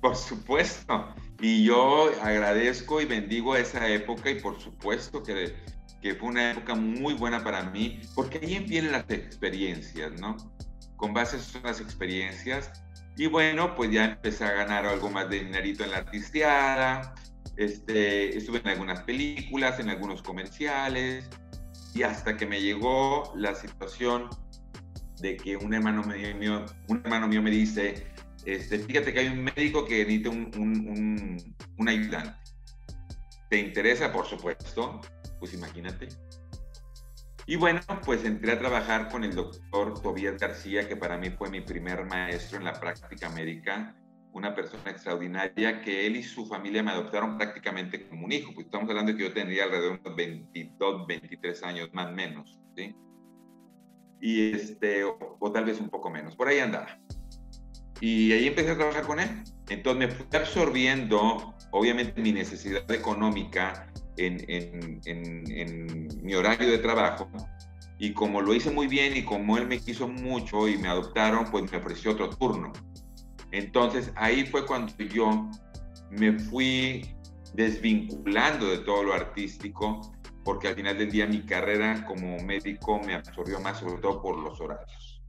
por 0.00 0.16
supuesto. 0.16 1.06
Y 1.38 1.64
yo 1.64 2.10
agradezco 2.22 3.02
y 3.02 3.04
bendigo 3.04 3.56
esa 3.56 3.86
época 3.88 4.30
y 4.30 4.40
por 4.40 4.58
supuesto 4.58 5.22
que, 5.22 5.54
que 6.02 6.16
fue 6.16 6.30
una 6.30 6.50
época 6.50 6.74
muy 6.74 7.14
buena 7.14 7.42
para 7.44 7.62
mí, 7.70 8.00
porque 8.14 8.40
ahí 8.42 8.58
vienen 8.58 8.92
las 8.92 9.08
experiencias, 9.08 10.20
¿no? 10.20 10.36
Con 10.96 11.14
base 11.14 11.38
en 11.56 11.62
las 11.62 11.80
experiencias. 11.80 12.72
Y 13.16 13.26
bueno, 13.26 13.76
pues 13.76 13.92
ya 13.92 14.06
empecé 14.06 14.44
a 14.44 14.52
ganar 14.52 14.84
algo 14.84 15.08
más 15.10 15.30
de 15.30 15.44
dinerito 15.44 15.84
en 15.84 15.92
la 15.92 15.98
artisteada. 15.98 17.14
Este, 17.56 18.36
estuve 18.36 18.58
en 18.58 18.68
algunas 18.68 19.02
películas, 19.04 19.78
en 19.78 19.90
algunos 19.90 20.22
comerciales. 20.22 21.30
Y 21.94 22.02
hasta 22.02 22.36
que 22.36 22.46
me 22.46 22.60
llegó 22.60 23.32
la 23.36 23.54
situación 23.54 24.28
de 25.20 25.36
que 25.36 25.56
un 25.56 25.72
hermano 25.72 26.02
mío, 26.02 26.66
un 26.88 27.02
me 27.44 27.50
dice, 27.50 28.06
este, 28.44 28.80
fíjate 28.80 29.12
que 29.12 29.20
hay 29.20 29.28
un 29.28 29.44
médico 29.44 29.84
que 29.84 30.04
necesita 30.04 30.30
un, 30.30 31.44
un, 31.78 31.88
ayudante. 31.88 32.34
¿Te 33.50 33.58
interesa? 33.58 34.12
Por 34.12 34.26
supuesto. 34.26 35.00
Pues 35.42 35.54
imagínate. 35.54 36.06
Y 37.48 37.56
bueno, 37.56 37.80
pues 38.04 38.24
entré 38.24 38.52
a 38.52 38.60
trabajar 38.60 39.08
con 39.08 39.24
el 39.24 39.34
doctor 39.34 40.00
Tobias 40.00 40.38
García, 40.38 40.86
que 40.86 40.94
para 40.94 41.18
mí 41.18 41.30
fue 41.30 41.50
mi 41.50 41.60
primer 41.60 42.04
maestro 42.04 42.58
en 42.58 42.64
la 42.64 42.74
práctica 42.74 43.28
médica, 43.28 43.92
una 44.32 44.54
persona 44.54 44.88
extraordinaria 44.92 45.82
que 45.82 46.06
él 46.06 46.14
y 46.14 46.22
su 46.22 46.46
familia 46.46 46.84
me 46.84 46.92
adoptaron 46.92 47.38
prácticamente 47.38 48.08
como 48.08 48.26
un 48.26 48.30
hijo, 48.30 48.54
pues 48.54 48.66
estamos 48.66 48.88
hablando 48.88 49.10
de 49.10 49.18
que 49.18 49.24
yo 49.24 49.34
tendría 49.34 49.64
alrededor 49.64 50.00
de 50.00 50.08
unos 50.10 50.16
22, 50.16 51.06
23 51.08 51.62
años 51.64 51.90
más 51.92 52.12
o 52.12 52.12
menos, 52.12 52.60
¿sí? 52.76 52.94
Y 54.20 54.52
este, 54.52 55.02
o 55.02 55.52
tal 55.52 55.64
vez 55.64 55.80
un 55.80 55.88
poco 55.88 56.08
menos, 56.08 56.36
por 56.36 56.46
ahí 56.46 56.60
andaba. 56.60 57.00
Y 58.00 58.30
ahí 58.30 58.46
empecé 58.46 58.70
a 58.70 58.76
trabajar 58.76 59.08
con 59.08 59.18
él. 59.18 59.42
Entonces 59.68 59.98
me 59.98 60.14
fui 60.14 60.26
absorbiendo, 60.38 61.56
obviamente, 61.72 62.22
mi 62.22 62.30
necesidad 62.30 62.88
económica 62.92 63.91
en, 64.16 66.08
mi 66.22 66.34
horario 66.34 66.70
de 66.70 66.78
trabajo. 66.78 67.28
Y 67.98 68.12
como 68.12 68.40
lo 68.40 68.54
hice 68.54 68.70
muy 68.70 68.88
bien 68.88 69.16
y 69.16 69.24
como 69.24 69.56
él 69.58 69.66
me 69.68 69.78
quiso 69.78 70.08
mucho 70.08 70.68
y 70.68 70.76
me 70.76 70.88
adoptaron, 70.88 71.50
pues 71.50 71.70
me 71.70 71.78
ofreció 71.78 72.12
otro 72.12 72.30
turno. 72.30 72.72
Entonces 73.52 74.12
ahí 74.16 74.44
fue 74.44 74.66
cuando 74.66 74.92
yo 74.98 75.48
me 76.10 76.38
fui 76.38 77.14
desvinculando 77.54 78.66
de 78.66 78.78
todo 78.78 79.04
lo 79.04 79.14
artístico, 79.14 80.00
porque 80.44 80.68
al 80.68 80.74
final 80.74 80.98
del 80.98 81.10
día 81.10 81.26
mi 81.26 81.42
carrera 81.42 82.04
como 82.06 82.38
médico 82.38 82.98
me 83.00 83.14
absorbió 83.14 83.60
más, 83.60 83.78
sobre 83.78 84.00
todo 84.00 84.20
por 84.20 84.38
los 84.38 84.60
horarios. 84.60 85.22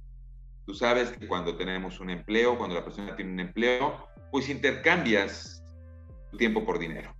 Tú 0.65 0.73
sabes 0.73 1.11
que 1.11 1.27
cuando 1.27 1.57
tenemos 1.57 1.99
un 1.99 2.09
empleo, 2.09 2.57
cuando 2.57 2.75
la 2.75 2.83
persona 2.83 3.15
tiene 3.15 3.33
un 3.33 3.39
empleo, 3.41 4.07
pues 4.31 4.49
intercambias 4.49 5.63
tiempo 6.37 6.65
por 6.65 6.79
dinero. 6.79 7.13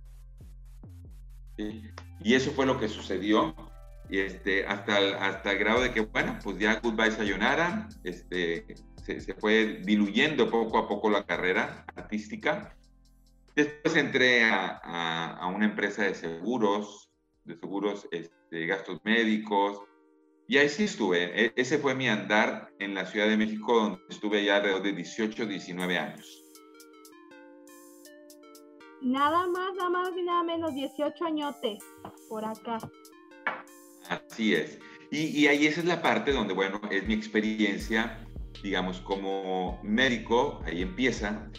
Y 1.56 2.34
eso 2.34 2.50
fue 2.52 2.66
lo 2.66 2.78
que 2.78 2.88
sucedió 2.88 3.54
y 4.08 4.18
este, 4.18 4.66
hasta, 4.66 4.98
el, 4.98 5.14
hasta 5.14 5.54
grado 5.54 5.80
de 5.80 5.92
que, 5.92 6.00
bueno, 6.00 6.38
pues 6.42 6.58
ya 6.58 6.80
Goodbye 6.80 7.10
Sayonara, 7.10 7.88
este, 8.04 8.66
se, 9.02 9.20
se, 9.20 9.34
fue 9.34 9.80
diluyendo 9.84 10.50
poco 10.50 10.78
a 10.78 10.88
poco 10.88 11.10
la 11.10 11.24
carrera 11.24 11.84
artística. 11.94 12.76
Después 13.56 13.96
entré 13.96 14.44
a 14.44 15.50
una 15.54 15.64
empresa 15.64 16.02
de 16.04 16.14
seguros, 16.14 17.10
de 17.44 17.56
seguros, 17.56 18.06
este, 18.10 18.66
gastos 18.66 19.00
médicos, 19.04 19.80
y 20.46 20.58
ahí 20.58 20.68
sí 20.68 20.84
estuve. 20.84 21.46
E, 21.46 21.52
ese 21.56 21.78
fue 21.78 21.94
mi 21.94 22.08
andar 22.08 22.70
en 22.78 22.94
la 22.94 23.06
Ciudad 23.06 23.28
de 23.28 23.36
México, 23.36 23.74
donde 23.74 24.02
estuve 24.10 24.44
ya 24.44 24.56
alrededor 24.56 24.82
de 24.82 24.92
18, 24.92 25.46
19 25.46 25.98
años. 25.98 26.43
Nada 29.04 29.46
más, 29.46 29.74
nada 29.76 29.90
más 29.90 30.10
y 30.16 30.22
nada 30.22 30.42
menos, 30.42 30.74
18 30.74 31.24
añotes 31.26 31.84
por 32.28 32.44
acá. 32.44 32.78
Así 34.08 34.54
es. 34.54 34.78
Y, 35.10 35.46
ahí 35.46 35.66
esa 35.66 35.80
es 35.80 35.86
la 35.86 36.02
parte 36.02 36.32
donde, 36.32 36.54
bueno, 36.54 36.80
es 36.90 37.06
mi 37.06 37.14
experiencia, 37.14 38.26
digamos, 38.62 39.00
como 39.00 39.78
médico, 39.82 40.60
ahí 40.64 40.82
empieza. 40.82 41.50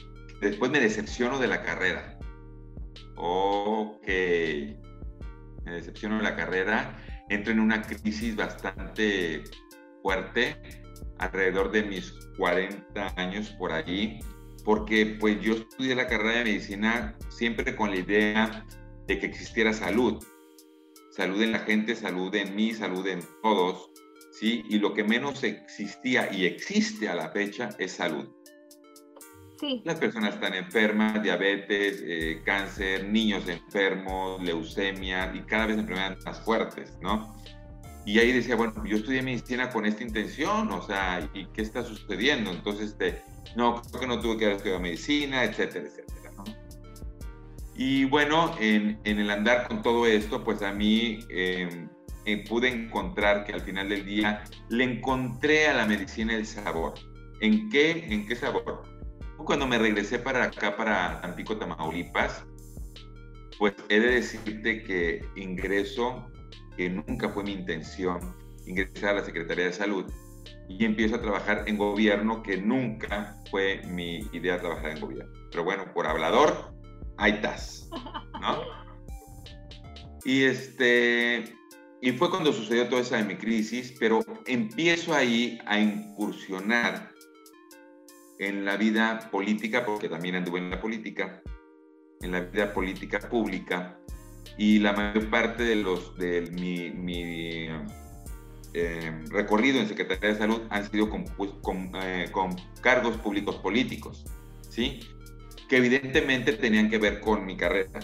Después 0.42 0.72
me 0.72 0.80
decepciono 0.80 1.38
de 1.40 1.48
la 1.48 1.62
carrera. 1.62 2.18
Ok. 3.16 4.08
Me 4.08 5.72
decepciono 5.72 6.18
de 6.18 6.24
la 6.24 6.36
carrera 6.36 6.98
entro 7.30 7.54
en 7.54 7.60
una 7.60 7.82
crisis 7.82 8.36
bastante 8.36 9.44
fuerte, 10.02 10.56
alrededor 11.18 11.72
de 11.72 11.84
mis 11.84 12.12
40 12.38 13.14
años 13.16 13.50
por 13.58 13.72
allí, 13.72 14.20
porque 14.66 15.18
pues 15.20 15.40
yo 15.42 15.54
estudié 15.54 15.96
la 15.96 16.08
carrera 16.08 16.40
de 16.40 16.46
medicina 16.46 17.16
siempre 17.30 17.76
con 17.76 17.92
la 17.92 17.98
idea 17.98 18.66
de 19.08 19.20
que 19.20 19.28
existiera 19.28 19.72
salud, 19.72 20.22
salud 21.12 21.42
en 21.42 21.52
la 21.52 21.60
gente, 21.60 21.96
salud 21.96 22.34
en 22.36 22.56
mí, 22.56 22.74
salud 22.74 23.08
en 23.08 23.22
todos, 23.44 23.92
¿sí? 24.34 24.64
Y 24.68 24.80
lo 24.80 24.94
que 24.94 25.04
menos 25.04 25.44
existía 25.44 26.34
y 26.34 26.46
existe 26.46 27.08
a 27.08 27.16
la 27.16 27.30
fecha 27.30 27.70
es 27.78 27.94
salud. 27.94 28.28
Las 29.84 30.00
personas 30.00 30.36
están 30.36 30.54
enfermas, 30.54 31.24
diabetes, 31.24 32.04
eh, 32.06 32.42
cáncer, 32.44 33.06
niños 33.06 33.48
enfermos, 33.48 34.44
leucemia 34.44 35.32
y 35.34 35.42
cada 35.42 35.68
vez 35.68 35.78
enfermedades 35.78 36.26
más 36.26 36.42
fuertes, 36.42 36.98
¿no? 37.02 37.34
Y 38.06 38.20
ahí 38.20 38.32
decía, 38.32 38.56
bueno, 38.56 38.86
yo 38.86 38.98
estudié 38.98 39.22
medicina 39.24 39.70
con 39.70 39.86
esta 39.86 40.04
intención, 40.04 40.72
o 40.72 40.82
sea, 40.86 41.28
¿y 41.34 41.46
qué 41.48 41.64
está 41.64 41.84
sucediendo? 41.84 42.52
Entonces, 42.52 42.92
este, 42.92 43.24
no, 43.56 43.82
creo 43.82 44.02
que 44.02 44.08
no 44.08 44.20
tuve 44.20 44.38
que 44.38 44.46
haber 44.46 44.58
estudiado 44.58 44.82
medicina, 44.82 45.44
etcétera, 45.44 45.86
etcétera, 45.88 46.32
¿no? 46.38 46.44
Y 47.76 48.06
bueno, 48.06 48.56
en, 48.60 49.00
en 49.04 49.20
el 49.20 49.30
andar 49.32 49.68
con 49.68 49.82
todo 49.82 50.06
esto, 50.06 50.44
pues 50.44 50.62
a 50.62 50.72
mí 50.72 51.20
em, 51.30 51.90
eh, 52.26 52.44
pude 52.48 52.70
encontrar 52.70 53.44
que 53.44 53.54
al 53.54 53.62
final 53.62 53.90
del 53.90 54.06
día 54.06 54.44
le 54.70 54.84
encontré 54.84 55.68
a 55.68 55.74
la 55.74 55.86
medicina 55.86 56.36
el 56.36 56.46
sabor. 56.46 56.94
¿En 57.40 57.70
qué? 57.70 58.08
¿En 58.10 58.28
qué 58.28 58.36
sabor? 58.36 58.84
Cuando 59.38 59.68
me 59.68 59.78
regresé 59.78 60.18
para 60.18 60.46
acá, 60.46 60.76
para 60.76 61.22
Tampico, 61.22 61.58
Tamaulipas, 61.58 62.46
pues 63.60 63.74
he 63.90 64.00
de 64.00 64.16
decirte 64.16 64.84
que 64.84 65.24
ingreso, 65.36 66.26
que 66.76 66.90
nunca 66.90 67.30
fue 67.30 67.44
mi 67.44 67.54
intención, 67.54 68.36
ingresar 68.66 69.12
a 69.12 69.20
la 69.20 69.26
Secretaría 69.26 69.66
de 69.66 69.74
Salud 69.74 70.06
y 70.68 70.86
empiezo 70.86 71.16
a 71.16 71.22
trabajar 71.22 71.64
en 71.68 71.78
gobierno, 71.78 72.42
que 72.44 72.58
nunca 72.58 73.36
fue 73.52 73.82
mi 73.88 74.28
idea 74.32 74.60
trabajar 74.60 74.92
en 74.92 75.00
gobierno. 75.00 75.32
Pero 75.52 75.64
bueno, 75.64 75.86
por 75.94 76.08
hablador, 76.08 76.74
ahí 77.18 77.34
estás, 77.34 77.90
¿no? 78.42 78.62
Y 80.28 80.42
este, 80.42 81.56
y 82.02 82.12
fue 82.12 82.32
cuando 82.32 82.52
sucedió 82.52 82.90
toda 82.90 83.02
esa 83.02 83.18
de 83.18 83.26
mi 83.26 83.36
crisis, 83.36 83.96
pero 84.00 84.22
empiezo 84.48 85.14
ahí 85.14 85.60
a 85.68 85.80
incursionar 85.80 87.12
en 88.40 88.66
la 88.66 88.76
vida 88.76 89.30
política, 89.32 89.86
porque 89.86 90.10
también 90.10 90.36
anduve 90.36 90.60
en 90.60 90.72
la 90.72 90.82
política, 90.82 91.42
en 92.22 92.32
la 92.32 92.42
vida 92.42 92.74
política 92.74 93.20
pública, 93.20 94.00
y 94.58 94.80
la 94.80 94.94
mayor 94.94 95.30
parte 95.30 95.64
de 95.64 95.76
los 95.76 96.18
de 96.18 96.42
mi, 96.52 96.92
mi 96.92 97.68
eh, 98.74 99.24
recorrido 99.30 99.80
en 99.80 99.88
Secretaría 99.88 100.34
de 100.34 100.38
Salud 100.38 100.62
han 100.70 100.90
sido 100.90 101.10
con, 101.10 101.26
con, 101.62 101.92
eh, 102.02 102.28
con, 102.32 102.56
cargos 102.82 103.16
públicos 103.18 103.56
políticos, 103.56 104.26
¿sí? 104.70 105.00
Que 105.70 105.78
evidentemente 105.78 106.54
tenían 106.54 106.90
que 106.90 106.98
ver 106.98 107.22
con 107.22 107.46
mi 107.46 107.56
carrera 107.56 108.02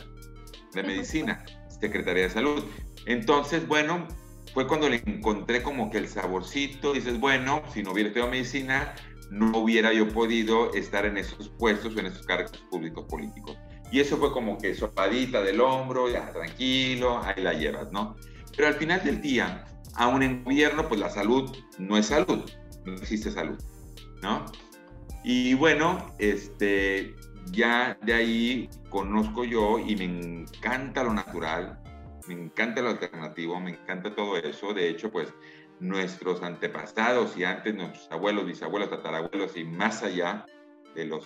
de 0.74 0.84
medicina, 0.84 1.44
Secretaría 1.82 2.24
de 2.24 2.30
Salud. 2.30 2.64
Entonces, 3.06 3.68
bueno, 3.68 4.08
fue 4.54 4.68
cuando 4.68 4.88
le 4.88 5.02
encontré 5.06 5.62
como 5.62 5.90
que 5.90 5.98
el 5.98 6.08
saborcito, 6.08 6.94
dices, 6.94 7.20
bueno, 7.20 7.64
si 7.74 7.84
no 7.84 7.92
hubiera 7.92 8.08
estudiado 8.08 8.32
medicina, 8.32 8.96
no 9.30 9.58
hubiera 9.58 9.94
yo 9.94 10.08
podido 10.10 10.74
estar 10.74 11.06
en 11.06 11.18
esos 11.18 11.50
puestos 11.50 11.96
o 11.96 12.00
en 12.00 12.08
esos 12.08 12.26
cargos 12.26 12.52
públicos 12.70 13.06
políticos. 13.10 13.58
Y 13.92 14.00
eso 14.00 14.18
fue 14.18 14.32
como 14.32 14.58
que 14.58 14.74
sopadita 14.74 15.42
del 15.42 15.60
hombro, 15.60 16.10
ya 16.10 16.32
tranquilo, 16.32 17.22
ahí 17.24 17.44
la 17.44 17.54
llevas, 17.54 17.92
¿no? 17.92 18.16
Pero 18.56 18.70
al 18.70 18.76
final 18.76 19.04
del 19.04 19.22
día, 19.22 19.66
aún 19.96 20.24
en 20.24 20.44
gobierno, 20.44 20.88
pues 20.88 21.00
la 21.00 21.10
salud 21.10 21.56
no 21.78 21.98
es 21.98 22.08
salud, 22.08 22.50
no 22.86 22.94
existe 22.94 23.32
salud, 23.32 23.62
¿no? 24.22 24.46
Y 25.24 25.54
bueno, 25.54 26.16
este, 26.20 27.16
ya 27.52 27.98
de 28.02 28.14
ahí 28.14 28.70
conozco 28.90 29.44
yo 29.44 29.78
y 29.78 29.96
me 29.96 30.06
encanta 30.06 31.04
lo 31.04 31.14
natural, 31.14 31.80
me 32.28 32.34
encanta 32.34 32.82
lo 32.82 32.90
alternativo, 32.90 33.60
me 33.60 33.72
encanta 33.72 34.16
todo 34.16 34.38
eso. 34.38 34.74
De 34.74 34.90
hecho, 34.90 35.12
pues 35.12 35.34
nuestros 35.80 36.42
antepasados 36.44 37.36
y 37.38 37.44
antes 37.44 37.76
nuestros 37.76 38.10
abuelos, 38.12 38.46
bisabuelos, 38.46 38.90
tatarabuelos 38.90 39.58
y 39.58 39.64
más 39.64 40.04
allá 40.04 40.46
de 40.96 41.06
los 41.06 41.26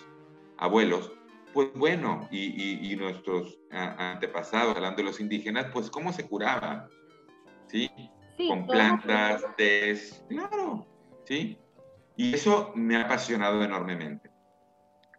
abuelos, 0.58 1.12
pues 1.56 1.70
bueno, 1.74 2.28
y, 2.32 2.98
nuestros 2.98 3.58
antepasados, 3.72 4.76
hablando 4.76 4.98
de 4.98 5.04
los 5.04 5.22
indígenas, 5.22 5.68
pues 5.72 5.90
cómo 5.90 6.12
se 6.12 6.28
curaba, 6.28 6.90
¿sí? 7.68 7.90
Con 8.50 8.68
plantas, 8.68 9.42
tés, 9.56 10.22
claro, 10.28 10.86
¿sí? 11.24 11.58
Y 12.18 12.34
eso 12.34 12.74
me 12.76 12.98
ha 12.98 13.04
apasionado 13.04 13.64
enormemente. 13.64 14.30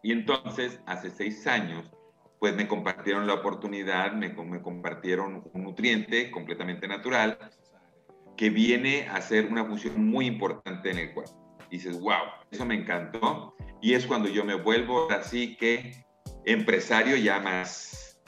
Y 0.02 0.12
entonces, 0.12 0.78
hace 0.84 1.08
seis 1.08 1.46
años, 1.46 1.90
pues 2.38 2.54
me 2.54 2.68
compartieron 2.68 3.26
la 3.26 3.32
oportunidad, 3.32 4.12
me, 4.12 4.28
me 4.28 4.60
compartieron 4.60 5.42
un 5.54 5.62
nutriente 5.62 6.30
completamente 6.30 6.86
natural 6.86 7.38
que 8.36 8.50
viene 8.50 9.08
a 9.08 9.16
hacer 9.16 9.46
una 9.46 9.64
función 9.64 10.04
muy 10.04 10.26
importante 10.26 10.90
en 10.90 10.98
el 10.98 11.14
cuerpo. 11.14 11.56
dices, 11.70 11.98
wow, 11.98 12.26
eso 12.50 12.66
me 12.66 12.74
encantó. 12.74 13.54
Y 13.80 13.94
es 13.94 14.06
cuando 14.06 14.28
yo 14.28 14.44
me 14.44 14.54
vuelvo 14.54 15.10
así 15.10 15.56
que 15.56 16.05
empresario 16.46 17.16
ya 17.16 17.40
más, 17.40 18.18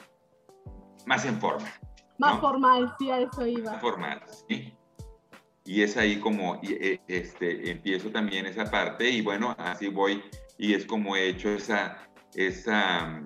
más 1.05 1.25
en 1.25 1.39
forma. 1.39 1.71
Más 2.19 2.39
formal, 2.39 2.93
sí, 2.99 3.09
a 3.09 3.21
eso 3.21 3.47
iba. 3.47 3.71
Más 3.71 3.81
formal, 3.81 4.21
sí. 4.47 4.73
Y 5.65 5.81
es 5.81 5.97
ahí 5.97 6.19
como 6.19 6.59
e, 6.61 6.99
este, 7.07 7.71
empiezo 7.71 8.11
también 8.11 8.45
esa 8.45 8.69
parte 8.69 9.09
y 9.09 9.21
bueno, 9.21 9.55
así 9.57 9.87
voy 9.87 10.21
y 10.57 10.73
es 10.73 10.85
como 10.85 11.15
he 11.15 11.29
hecho 11.29 11.49
esa, 11.49 11.97
esa 12.35 13.21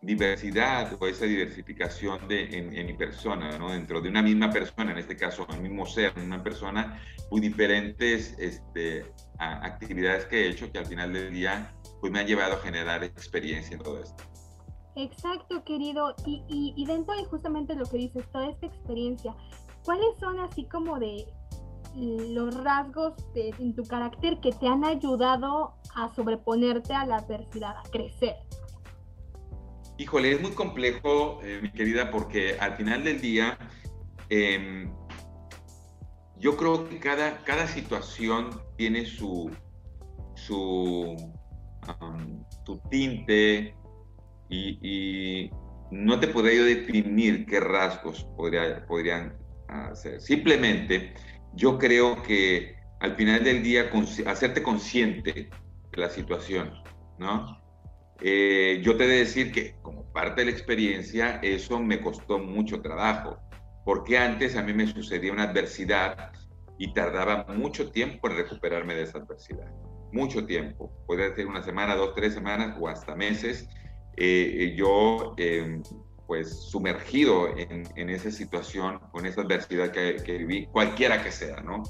diversidad 0.00 0.96
o 1.00 1.06
esa 1.08 1.24
diversificación 1.24 2.28
de, 2.28 2.44
en, 2.56 2.86
mi 2.86 2.92
persona, 2.92 3.58
¿no? 3.58 3.72
dentro 3.72 4.00
de 4.00 4.08
una 4.08 4.22
misma 4.22 4.50
persona, 4.50 4.92
en 4.92 4.98
este 4.98 5.16
caso, 5.16 5.46
el 5.52 5.60
mismo 5.60 5.84
ser, 5.86 6.12
una 6.16 6.42
persona, 6.42 7.02
muy 7.30 7.40
diferentes 7.40 8.36
este, 8.38 9.04
actividades 9.38 10.26
que 10.26 10.44
he 10.44 10.50
hecho 10.50 10.70
que 10.70 10.78
al 10.78 10.86
final 10.86 11.12
del 11.12 11.32
día 11.32 11.72
pues 12.00 12.12
me 12.12 12.20
han 12.20 12.26
llevado 12.26 12.54
a 12.54 12.58
generar 12.58 13.02
experiencia 13.04 13.76
en 13.76 13.82
todo 13.82 13.98
esto. 14.02 14.22
Exacto, 14.96 15.62
querido. 15.64 16.14
Y, 16.26 16.42
y, 16.48 16.74
y 16.76 16.86
dentro 16.86 17.14
de 17.16 17.24
justamente 17.24 17.74
lo 17.74 17.86
que 17.86 17.98
dices, 17.98 18.24
toda 18.32 18.48
esta 18.48 18.66
experiencia, 18.66 19.34
¿cuáles 19.84 20.18
son 20.18 20.40
así 20.40 20.64
como 20.64 20.98
de 20.98 21.26
los 21.94 22.54
rasgos 22.62 23.14
de, 23.34 23.50
en 23.58 23.74
tu 23.74 23.82
carácter 23.84 24.38
que 24.40 24.52
te 24.52 24.66
han 24.66 24.84
ayudado 24.84 25.74
a 25.94 26.14
sobreponerte 26.14 26.94
a 26.94 27.06
la 27.06 27.16
adversidad, 27.16 27.76
a 27.76 27.82
crecer? 27.90 28.36
Híjole, 29.96 30.32
es 30.32 30.40
muy 30.40 30.52
complejo, 30.52 31.40
eh, 31.42 31.58
mi 31.60 31.72
querida, 31.72 32.10
porque 32.10 32.56
al 32.60 32.76
final 32.76 33.02
del 33.02 33.20
día, 33.20 33.58
em, 34.28 34.92
yo 36.36 36.56
creo 36.56 36.88
que 36.88 37.00
cada, 37.00 37.38
cada 37.38 37.66
situación 37.66 38.50
tiene 38.76 39.06
su, 39.06 39.50
su, 40.34 41.16
su 42.64 42.80
tinte 42.90 43.74
y, 44.48 45.50
no 45.90 46.20
te 46.20 46.28
podría 46.28 46.58
yo 46.58 46.64
definir 46.64 47.46
qué 47.46 47.60
rasgos 47.60 48.24
podría, 48.36 48.84
podrían 48.86 49.38
hacer. 49.68 50.20
Simplemente, 50.20 51.14
yo 51.54 51.78
creo 51.78 52.22
que 52.22 52.76
al 53.00 53.14
final 53.16 53.44
del 53.44 53.62
día, 53.62 53.90
hacerte 54.26 54.62
consciente 54.62 55.48
de 55.90 55.96
la 55.96 56.10
situación, 56.10 56.74
¿no? 57.18 57.58
Eh, 58.20 58.80
yo 58.82 58.96
te 58.96 59.04
he 59.04 59.08
de 59.08 59.18
decir 59.18 59.52
que 59.52 59.76
como 59.80 60.12
parte 60.12 60.40
de 60.40 60.46
la 60.46 60.50
experiencia, 60.50 61.38
eso 61.42 61.80
me 61.80 62.00
costó 62.00 62.38
mucho 62.38 62.82
trabajo, 62.82 63.38
porque 63.84 64.18
antes 64.18 64.56
a 64.56 64.62
mí 64.62 64.72
me 64.72 64.86
sucedía 64.86 65.32
una 65.32 65.44
adversidad 65.44 66.32
y 66.78 66.92
tardaba 66.92 67.46
mucho 67.54 67.90
tiempo 67.90 68.28
en 68.28 68.36
recuperarme 68.36 68.94
de 68.94 69.02
esa 69.04 69.18
adversidad. 69.18 69.72
Mucho 70.12 70.46
tiempo. 70.46 70.92
Puede 71.06 71.34
ser 71.34 71.46
una 71.46 71.62
semana, 71.62 71.94
dos, 71.94 72.14
tres 72.14 72.34
semanas 72.34 72.76
o 72.80 72.88
hasta 72.88 73.14
meses. 73.14 73.68
Eh, 74.16 74.74
yo, 74.76 75.34
em, 75.36 75.82
pues, 76.26 76.70
sumergido 76.70 77.48
en, 77.56 78.10
esa 78.10 78.30
situación, 78.30 79.00
con 79.12 79.26
esa 79.26 79.42
adversidad 79.42 79.90
que, 79.90 80.16
que 80.24 80.38
viví, 80.38 80.66
cualquiera 80.66 81.22
que 81.22 81.30
sea, 81.30 81.60
¿no? 81.60 81.82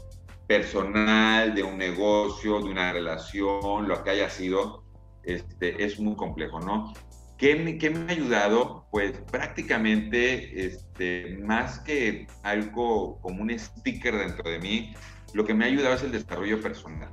Personal, 0.47 1.55
de 1.55 1.63
un 1.63 1.79
negocio, 1.79 2.61
de 2.61 2.71
una 2.71 2.93
relación, 2.93 3.89
lo 3.89 4.03
que 4.05 4.11
haya 4.11 4.31
sido, 4.31 4.85
este, 5.25 5.85
es 5.85 5.99
muy 6.01 6.17
complejo, 6.17 6.61
¿no? 6.61 6.93
¿Qué 7.39 7.55
me, 7.55 7.75
me, 7.91 8.13
ha 8.13 8.17
ayudado? 8.17 8.87
Pues 8.91 9.13
prácticamente, 9.31 10.67
este, 10.67 11.39
más 11.39 11.79
que 11.81 12.27
algo 12.43 13.21
como 13.21 13.43
un 13.43 13.57
sticker 13.57 14.17
dentro 14.17 14.51
de 14.51 14.59
mí, 14.59 14.95
lo 15.35 15.45
que 15.45 15.55
me 15.55 15.65
ha 15.65 15.69
ayudado 15.69 15.95
es 15.95 16.03
el 16.03 16.13
desarrollo 16.13 16.61
personal. 16.61 17.11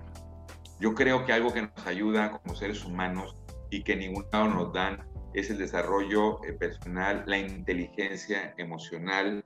Yo 0.79 0.93
creo 0.93 1.25
que 1.25 1.33
algo 1.33 1.53
que 1.53 1.61
nos 1.61 1.87
ayuda 1.87 2.31
como 2.31 2.55
seres 2.55 2.83
humanos 2.83 3.35
y 3.69 3.83
que 3.83 3.95
ningún 3.95 4.25
lado 4.31 4.47
nos 4.47 4.73
dan 4.73 5.07
es 5.33 5.49
el 5.49 5.57
desarrollo 5.57 6.43
eh, 6.45 6.53
personal, 6.53 7.23
la 7.25 7.37
inteligencia 7.37 8.53
emocional 8.57 9.43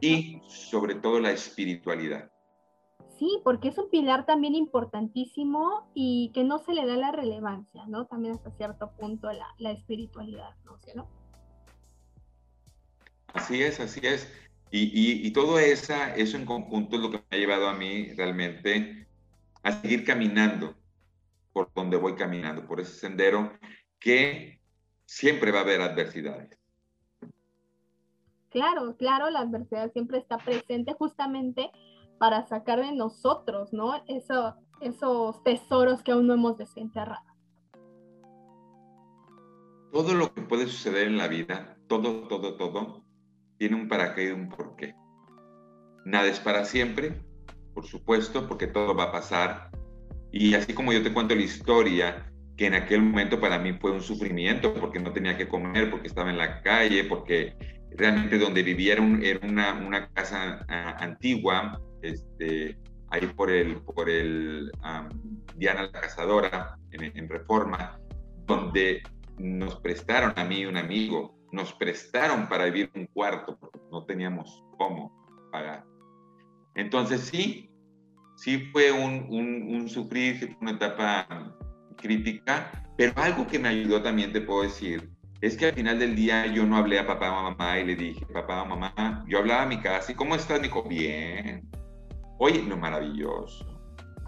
y 0.00 0.40
sobre 0.48 0.94
todo 0.94 1.20
la 1.20 1.30
espiritualidad. 1.30 2.30
Sí, 3.18 3.40
porque 3.44 3.68
es 3.68 3.76
un 3.76 3.90
pilar 3.90 4.24
también 4.24 4.54
importantísimo 4.54 5.90
y 5.94 6.30
que 6.32 6.42
no 6.42 6.58
se 6.58 6.72
le 6.72 6.86
da 6.86 6.96
la 6.96 7.12
relevancia, 7.12 7.86
¿no? 7.86 8.06
También 8.06 8.34
hasta 8.34 8.50
cierto 8.52 8.92
punto 8.98 9.30
la, 9.30 9.46
la 9.58 9.72
espiritualidad, 9.72 10.54
¿no? 10.94 11.06
Así 13.34 13.62
es, 13.62 13.78
así 13.78 14.00
es. 14.02 14.32
Y, 14.72 15.26
y, 15.26 15.30
todo 15.32 15.58
esa, 15.58 16.14
eso 16.14 16.36
en 16.36 16.46
conjunto 16.46 16.96
es 16.96 17.02
lo 17.02 17.10
que 17.10 17.18
me 17.18 17.36
ha 17.36 17.36
llevado 17.36 17.68
a 17.68 17.74
mí 17.74 18.12
realmente 18.14 19.08
a 19.62 19.72
seguir 19.72 20.04
caminando 20.04 20.74
por 21.52 21.72
donde 21.74 21.96
voy 21.96 22.14
caminando, 22.14 22.66
por 22.66 22.80
ese 22.80 22.92
sendero 22.92 23.52
que 23.98 24.60
siempre 25.04 25.50
va 25.50 25.58
a 25.58 25.62
haber 25.62 25.80
adversidades. 25.80 26.58
Claro, 28.50 28.96
claro, 28.96 29.30
la 29.30 29.40
adversidad 29.40 29.92
siempre 29.92 30.18
está 30.18 30.38
presente 30.38 30.94
justamente 30.94 31.70
para 32.18 32.46
sacar 32.46 32.80
de 32.80 32.92
nosotros, 32.92 33.72
¿no? 33.72 34.02
Eso, 34.06 34.56
esos 34.80 35.42
tesoros 35.44 36.02
que 36.02 36.12
aún 36.12 36.26
no 36.26 36.34
hemos 36.34 36.58
desenterrado. 36.58 37.24
Todo 39.92 40.14
lo 40.14 40.32
que 40.32 40.42
puede 40.42 40.66
suceder 40.66 41.08
en 41.08 41.16
la 41.16 41.28
vida, 41.28 41.76
todo, 41.88 42.28
todo, 42.28 42.56
todo, 42.56 43.04
tiene 43.58 43.76
un 43.76 43.88
para 43.88 44.14
qué 44.14 44.28
y 44.28 44.30
un 44.30 44.48
por 44.48 44.76
qué. 44.76 44.94
Nada 46.04 46.28
es 46.28 46.40
para 46.40 46.64
siempre, 46.64 47.22
por 47.80 47.88
supuesto, 47.88 48.46
porque 48.46 48.66
todo 48.66 48.94
va 48.94 49.04
a 49.04 49.12
pasar. 49.12 49.70
Y 50.30 50.52
así 50.52 50.74
como 50.74 50.92
yo 50.92 51.02
te 51.02 51.14
cuento 51.14 51.34
la 51.34 51.40
historia, 51.40 52.30
que 52.58 52.66
en 52.66 52.74
aquel 52.74 53.00
momento 53.00 53.40
para 53.40 53.58
mí 53.58 53.72
fue 53.80 53.90
un 53.92 54.02
sufrimiento, 54.02 54.74
porque 54.74 55.00
no 55.00 55.14
tenía 55.14 55.38
que 55.38 55.48
comer, 55.48 55.90
porque 55.90 56.08
estaba 56.08 56.28
en 56.28 56.36
la 56.36 56.60
calle, 56.60 57.04
porque 57.04 57.56
realmente 57.92 58.38
donde 58.38 58.62
vivía 58.62 58.92
era, 58.92 59.40
una, 59.42 59.72
una, 59.72 60.10
casa 60.10 60.62
ah, 60.68 60.96
antigua, 61.00 61.80
este, 62.02 62.76
ahí 63.08 63.26
por 63.28 63.50
el, 63.50 63.80
por 63.80 64.10
el 64.10 64.70
Diana 65.56 65.84
la 65.84 66.00
Cazadora, 66.02 66.76
en, 66.90 67.28
Reforma, 67.30 67.98
donde 68.44 69.02
nos 69.38 69.76
prestaron 69.76 70.34
a 70.36 70.44
mí 70.44 70.60
y 70.60 70.66
un 70.66 70.76
amigo, 70.76 71.34
nos 71.50 71.72
prestaron 71.72 72.46
para 72.46 72.66
vivir 72.66 72.90
un 72.94 73.06
cuarto, 73.06 73.56
porque 73.58 73.78
no 73.90 74.04
teníamos 74.04 74.62
cómo 74.76 75.10
pagar. 75.50 75.86
Entonces 76.74 77.22
sí, 77.22 77.69
sí 78.40 78.70
fue 78.72 78.90
un, 78.90 79.26
un, 79.28 79.74
un 79.74 79.88
sufrir, 79.88 80.38
fue 80.38 80.56
una 80.62 80.70
etapa 80.72 81.54
crítica, 81.98 82.72
pero 82.96 83.12
algo 83.16 83.46
que 83.46 83.58
me 83.58 83.68
ayudó 83.68 84.02
también, 84.02 84.32
te 84.32 84.40
puedo 84.40 84.62
decir, 84.62 85.10
es 85.42 85.58
que 85.58 85.66
al 85.66 85.74
final 85.74 85.98
del 85.98 86.16
día 86.16 86.46
yo 86.46 86.64
no 86.64 86.78
hablé 86.78 86.98
a 86.98 87.06
papá 87.06 87.30
o 87.38 87.42
mamá 87.50 87.78
y 87.78 87.84
le 87.84 87.96
dije, 87.96 88.24
papá 88.32 88.62
o 88.62 88.66
mamá, 88.66 89.24
yo 89.28 89.38
hablaba 89.38 89.62
a 89.62 89.66
mi 89.66 89.78
casa, 89.80 90.12
¿y 90.12 90.14
cómo 90.14 90.34
estás? 90.34 90.58
Me 90.58 90.68
dijo, 90.68 90.82
bien. 90.84 91.68
Oye, 92.38 92.62
no, 92.62 92.78
maravilloso, 92.78 93.66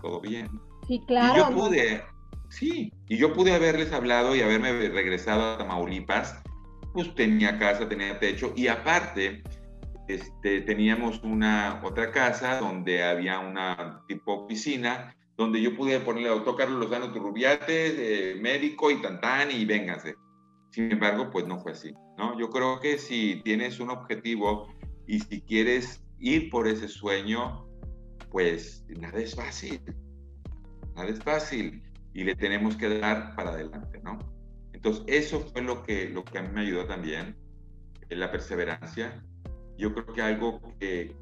todo 0.03 0.21
bien. 0.21 0.47
Sí, 0.87 1.01
claro. 1.07 1.33
Y 1.33 1.39
yo 1.39 1.57
pude, 1.57 2.05
sí, 2.51 2.93
y 3.09 3.17
yo 3.17 3.33
pude 3.33 3.55
haberles 3.55 3.93
hablado 3.93 4.37
y 4.37 4.43
haberme 4.43 4.73
regresado 4.91 5.55
a 5.55 5.59
Tamaulipas, 5.59 6.43
pues 6.93 7.15
tenía 7.15 7.59
casa, 7.59 7.89
tenía 7.89 8.19
techo, 8.19 8.53
y 8.57 8.69
aparte, 8.69 9.43
este, 10.09 10.63
teníamos 10.63 11.23
una 11.23 11.81
otra 11.85 12.11
casa 12.11 12.59
donde 12.59 13.03
había 13.03 13.39
una 13.39 14.03
tipo 14.09 14.47
piscina, 14.47 15.17
donde 15.37 15.61
yo 15.63 15.77
pude 15.77 16.01
ponerle 16.01 16.29
auto 16.29 16.57
Carlos 16.57 16.79
Lozano 16.81 17.13
Turrubiate, 17.13 18.37
médico 18.41 18.91
y 18.91 19.01
tantán, 19.01 19.51
y 19.51 19.65
vénganse. 19.65 20.15
Sin 20.71 20.91
embargo, 20.91 21.31
pues 21.31 21.47
no 21.47 21.61
fue 21.61 21.73
así, 21.73 21.93
¿no? 22.19 22.39
Yo 22.39 22.51
creo 22.51 22.81
que 22.81 22.99
si 22.99 23.43
tienes 23.45 23.79
un 23.81 23.91
objetivo 23.91 24.73
y 25.07 25.21
si 25.21 25.41
quieres 25.43 26.03
ir 26.19 26.51
por 26.51 26.67
ese 26.67 26.89
sueño, 26.89 27.67
pues 28.31 28.85
nada 28.89 29.19
es 29.19 29.35
fácil, 29.35 29.81
nada 30.97 31.09
es 31.09 31.23
fácil 31.23 31.83
y 32.15 32.25
le 32.25 32.35
tenemos 32.35 32.77
que 32.77 32.99
dar 32.99 33.35
para 33.37 33.51
adelante, 33.51 34.01
¿no? 34.03 34.19
Entonces, 34.73 35.05
eso 35.07 35.41
fue 35.41 35.63
lo 35.63 35.83
que, 35.83 36.09
lo 36.09 36.25
que 36.25 36.39
a 36.39 36.43
mí 36.43 36.49
me 36.53 36.63
ayudó 36.63 36.87
también, 36.87 37.37
la 38.09 38.31
perseverancia. 38.31 39.23
Yo 39.83 39.93
creo 39.93 40.07
que 40.07 40.23
algo 40.23 40.61
que, 40.79 41.13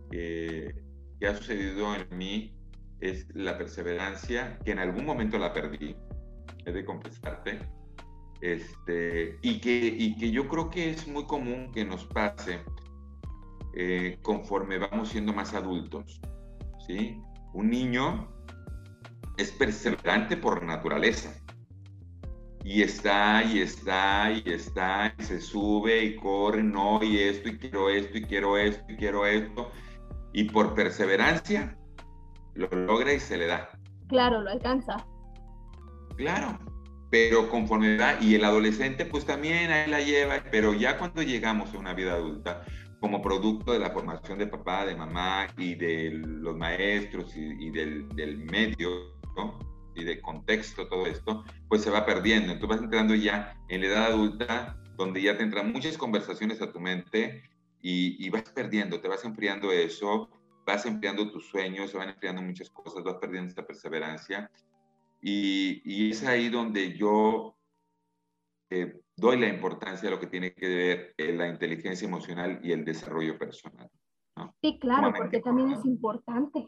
ha 1.26 1.34
sucedido 1.34 1.94
en 1.94 2.18
mí 2.18 2.54
es 3.00 3.26
la 3.32 3.56
perseverancia, 3.56 4.58
que 4.62 4.72
en 4.72 4.78
algún 4.78 5.06
momento 5.06 5.38
la 5.38 5.54
perdí, 5.54 5.96
he 6.66 6.70
de 6.70 6.84
confesarte, 6.84 7.58
este, 8.42 9.38
y, 9.40 9.62
que, 9.62 9.94
y 9.98 10.14
que 10.14 10.30
yo 10.30 10.46
creo 10.46 10.68
que 10.68 10.90
es 10.90 11.08
muy 11.08 11.24
común 11.24 11.72
que 11.72 11.86
nos 11.86 12.04
pase 12.04 12.60
eh, 13.74 14.18
conforme 14.20 14.76
vamos 14.76 15.08
siendo 15.08 15.32
más 15.32 15.54
adultos. 15.54 16.20
¿sí? 16.86 17.18
Un 17.54 17.70
niño 17.70 18.30
es 19.38 19.52
perseverante 19.52 20.36
por 20.36 20.62
naturaleza. 20.62 21.32
Y 22.62 22.82
está, 22.82 23.42
y 23.44 23.60
está, 23.60 24.30
y 24.30 24.42
está, 24.50 25.14
y 25.18 25.22
se 25.22 25.40
sube, 25.40 26.04
y 26.04 26.16
corre, 26.16 26.62
no, 26.62 27.02
y 27.02 27.18
esto, 27.18 27.48
y 27.48 27.58
quiero 27.58 27.88
esto, 27.88 28.18
y 28.18 28.22
quiero 28.22 28.58
esto, 28.58 28.84
y 28.88 28.96
quiero 28.96 29.26
esto. 29.26 29.70
Y 30.32 30.44
por 30.44 30.74
perseverancia 30.74 31.76
lo 32.54 32.68
logra 32.68 33.12
y 33.12 33.20
se 33.20 33.38
le 33.38 33.46
da. 33.46 33.70
Claro, 34.08 34.42
lo 34.42 34.50
alcanza. 34.50 35.06
Claro, 36.16 36.58
pero 37.10 37.48
conforme 37.48 37.96
va, 37.96 38.20
y 38.20 38.34
el 38.34 38.44
adolescente 38.44 39.06
pues 39.06 39.24
también 39.24 39.70
ahí 39.70 39.90
la 39.90 40.00
lleva, 40.00 40.42
pero 40.50 40.74
ya 40.74 40.98
cuando 40.98 41.22
llegamos 41.22 41.74
a 41.74 41.78
una 41.78 41.94
vida 41.94 42.12
adulta, 42.12 42.64
como 43.00 43.22
producto 43.22 43.72
de 43.72 43.78
la 43.78 43.90
formación 43.90 44.38
de 44.38 44.46
papá, 44.46 44.84
de 44.84 44.94
mamá 44.94 45.48
y 45.56 45.74
de 45.74 46.10
los 46.12 46.56
maestros 46.56 47.34
y, 47.34 47.70
del, 47.70 48.08
del, 48.10 48.44
medio, 48.44 48.88
y 50.00 50.04
de 50.04 50.20
contexto, 50.20 50.88
todo 50.88 51.06
esto, 51.06 51.44
pues 51.68 51.82
se 51.82 51.90
va 51.90 52.04
perdiendo. 52.04 52.52
Entonces 52.52 52.76
vas 52.76 52.84
entrando 52.84 53.14
ya 53.14 53.54
en 53.68 53.80
la 53.82 53.86
edad 53.86 54.06
adulta, 54.06 54.76
donde 54.96 55.22
ya 55.22 55.36
te 55.36 55.42
entran 55.42 55.72
muchas 55.72 55.96
conversaciones 55.96 56.60
a 56.62 56.72
tu 56.72 56.80
mente 56.80 57.42
y, 57.82 58.24
y 58.24 58.30
vas 58.30 58.42
perdiendo, 58.50 59.00
te 59.00 59.08
vas 59.08 59.24
enfriando 59.24 59.72
eso, 59.72 60.28
vas 60.66 60.84
enfriando 60.86 61.30
tus 61.30 61.46
sueños, 61.46 61.90
se 61.90 61.98
van 61.98 62.10
enfriando 62.10 62.42
muchas 62.42 62.70
cosas, 62.70 63.02
vas 63.04 63.16
perdiendo 63.16 63.48
esta 63.48 63.66
perseverancia. 63.66 64.50
Y, 65.22 65.82
y 65.84 66.10
es 66.10 66.24
ahí 66.24 66.48
donde 66.48 66.96
yo 66.96 67.56
eh, 68.70 69.00
doy 69.16 69.38
la 69.38 69.48
importancia 69.48 70.08
a 70.08 70.12
lo 70.12 70.20
que 70.20 70.26
tiene 70.26 70.54
que 70.54 70.68
ver 70.68 71.14
eh, 71.18 71.32
la 71.32 71.48
inteligencia 71.48 72.06
emocional 72.06 72.60
y 72.62 72.72
el 72.72 72.84
desarrollo 72.84 73.38
personal. 73.38 73.90
Sí, 74.62 74.78
claro, 74.80 75.12
porque 75.14 75.40
también 75.40 75.72
es 75.72 75.84
importante. 75.84 76.66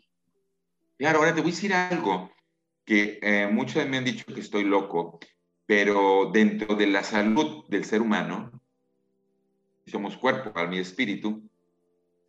Claro, 0.98 1.18
ahora 1.18 1.34
te 1.34 1.40
voy 1.40 1.50
a 1.50 1.54
decir 1.54 1.72
algo 1.72 2.30
que 2.84 3.18
eh, 3.22 3.48
muchos 3.50 3.86
me 3.88 3.98
han 3.98 4.04
dicho 4.04 4.24
que 4.26 4.40
estoy 4.40 4.64
loco, 4.64 5.18
pero 5.66 6.30
dentro 6.32 6.74
de 6.74 6.86
la 6.86 7.02
salud 7.02 7.64
del 7.68 7.84
ser 7.84 8.00
humano, 8.00 8.50
somos 9.86 10.16
cuerpo, 10.16 10.52
alma 10.58 10.76
y 10.76 10.80
espíritu, 10.80 11.48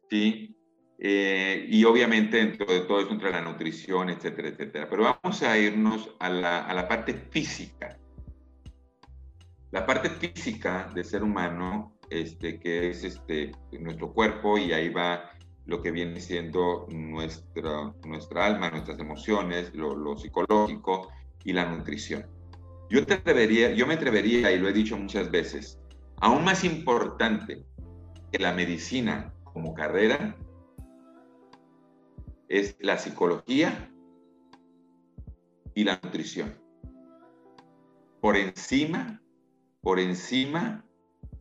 ¿sí? 0.09 0.55
Eh, 0.99 1.65
y 1.69 1.83
obviamente 1.83 2.37
dentro 2.37 2.65
de 2.65 2.81
todo 2.81 3.01
eso 3.01 3.11
entra 3.11 3.29
la 3.29 3.41
nutrición, 3.41 4.09
etcétera, 4.09 4.49
etcétera. 4.49 4.87
Pero 4.89 5.03
vamos 5.03 5.43
a 5.43 5.57
irnos 5.57 6.15
a 6.19 6.29
la, 6.29 6.65
a 6.65 6.73
la 6.73 6.87
parte 6.87 7.13
física. 7.13 7.99
La 9.71 9.85
parte 9.85 10.09
física 10.09 10.89
del 10.93 11.03
ser 11.03 11.23
humano, 11.23 11.97
este, 12.09 12.59
que 12.59 12.91
es 12.91 13.03
este, 13.03 13.51
nuestro 13.71 14.13
cuerpo, 14.13 14.57
y 14.57 14.71
ahí 14.71 14.89
va 14.89 15.31
lo 15.65 15.81
que 15.81 15.91
viene 15.91 16.19
siendo 16.19 16.87
nuestra, 16.89 17.93
nuestra 18.05 18.45
alma, 18.45 18.69
nuestras 18.69 18.99
emociones, 18.99 19.73
lo, 19.73 20.17
psicológico 20.17 21.09
y 21.43 21.53
la 21.53 21.65
nutrición. 21.65 22.25
Yo, 22.89 23.05
te 23.05 23.15
atrevería, 23.15 23.71
yo 23.71 23.87
me 23.87 23.95
atrevería, 23.95 24.51
y 24.51 24.59
lo 24.59 24.67
he 24.67 24.73
dicho 24.73 24.97
muchas 24.97 25.31
veces, 25.31 25.79
aún 26.17 26.43
más 26.43 26.63
importante 26.63 27.65
que 28.31 28.39
la 28.39 28.53
medicina 28.53 29.33
como 29.43 29.73
carrera 29.73 30.35
es 32.49 32.75
la 32.79 32.97
psicología 32.97 33.89
y 35.73 35.83
la 35.83 35.99
nutrición. 36.03 36.53
Por 38.21 38.37
encima 38.37 39.23
por 39.83 39.99
encima 39.99 40.85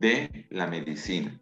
de 0.01 0.47
la 0.51 0.67
medicina. 0.67 1.41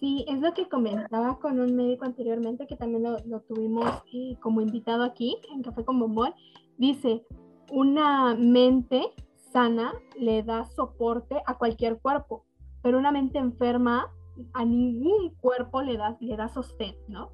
Sí, 0.00 0.24
es 0.28 0.40
lo 0.40 0.54
que 0.54 0.66
comentaba 0.66 1.38
con 1.38 1.60
un 1.60 1.76
médico 1.76 2.06
anteriormente, 2.06 2.66
que 2.66 2.76
también 2.76 3.02
lo, 3.02 3.40
tuvimos 3.42 4.02
eh, 4.12 4.34
como 4.40 4.62
invitado 4.62 5.04
aquí 5.04 5.36
en 5.52 5.62
Café 5.62 5.84
con 5.84 6.00
Bombón. 6.00 6.32
Dice, 6.78 7.22
una 7.70 8.34
mente 8.34 9.02
sana 9.52 9.92
le 10.18 10.42
da 10.42 10.64
soporte 10.64 11.36
a 11.46 11.58
cualquier 11.58 11.98
cuerpo, 11.98 12.46
pero 12.82 12.98
una 12.98 13.12
mente 13.12 13.38
enferma 13.38 14.10
a 14.54 14.64
ningún 14.64 15.34
cuerpo 15.34 15.82
le 15.82 15.98
da, 15.98 16.16
le 16.20 16.34
da 16.34 16.48
sostén, 16.48 16.96
¿no? 17.06 17.30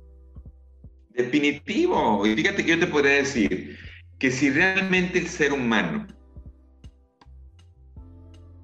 Definitivo. 1.11 2.27
Y 2.27 2.35
fíjate 2.35 2.65
que 2.65 2.73
yo 2.73 2.81
te 2.81 2.89
podría 2.89 3.13
decir 3.13 3.79
que 4.19 4.33
si 4.33 4.51
realmente 4.51 5.21
el 5.21 5.29
ser 5.29 5.53
humano 5.53 6.07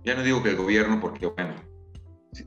ya 0.04 0.16
no 0.16 0.22
digo 0.24 0.42
que 0.42 0.50
el 0.50 0.56
gobierno, 0.56 1.00
porque 1.00 1.26
bueno, 1.26 1.54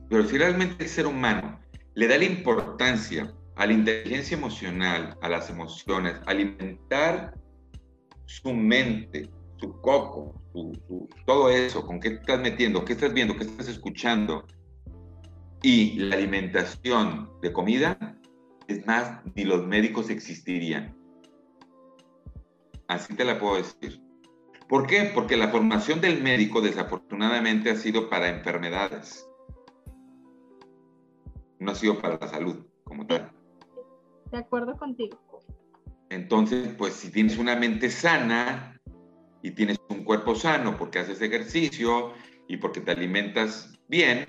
pero 0.08 0.24
si 0.26 0.38
realmente 0.38 0.84
el 0.84 0.90
ser 0.90 1.06
humano 1.06 1.60
le 1.94 2.08
da 2.08 2.18
la 2.18 2.24
importancia 2.24 3.32
a 3.56 3.66
la 3.66 3.72
inteligencia 3.72 4.36
emocional, 4.36 5.16
a 5.22 5.28
las 5.28 5.48
emociones, 5.48 6.14
alimentar 6.26 7.34
su 8.26 8.52
mente, 8.52 9.30
su 9.58 9.80
coco, 9.80 10.34
todo 11.24 11.50
eso, 11.50 11.86
con 11.86 12.00
qué 12.00 12.08
estás 12.08 12.40
metiendo, 12.40 12.84
qué 12.84 12.92
estás 12.92 13.12
viendo, 13.12 13.36
qué 13.36 13.44
estás 13.44 13.68
escuchando, 13.68 14.44
y 15.62 15.98
la 15.98 16.16
alimentación 16.16 17.30
de 17.40 17.52
comida, 17.52 18.18
es 18.68 18.86
más, 18.86 19.20
ni 19.34 19.44
los 19.44 19.66
médicos 19.66 20.10
existirían. 20.10 20.96
Así 22.88 23.14
te 23.14 23.24
la 23.24 23.38
puedo 23.38 23.56
decir. 23.56 24.00
¿Por 24.68 24.86
qué? 24.86 25.10
Porque 25.14 25.36
la 25.36 25.48
formación 25.48 26.00
del 26.00 26.22
médico 26.22 26.60
desafortunadamente 26.60 27.70
ha 27.70 27.76
sido 27.76 28.10
para 28.10 28.28
enfermedades. 28.28 29.26
No 31.58 31.72
ha 31.72 31.74
sido 31.74 32.00
para 32.00 32.18
la 32.18 32.28
salud 32.28 32.66
como 32.84 33.06
tal. 33.06 33.30
De 34.30 34.38
acuerdo 34.38 34.76
contigo. 34.76 35.18
Entonces, 36.10 36.74
pues 36.76 36.94
si 36.94 37.10
tienes 37.10 37.38
una 37.38 37.56
mente 37.56 37.90
sana 37.90 38.80
y 39.42 39.50
tienes 39.50 39.78
un 39.88 40.04
cuerpo 40.04 40.34
sano 40.34 40.76
porque 40.76 41.00
haces 41.00 41.20
ejercicio 41.20 42.12
y 42.48 42.56
porque 42.56 42.80
te 42.80 42.92
alimentas 42.92 43.72
bien, 43.88 44.26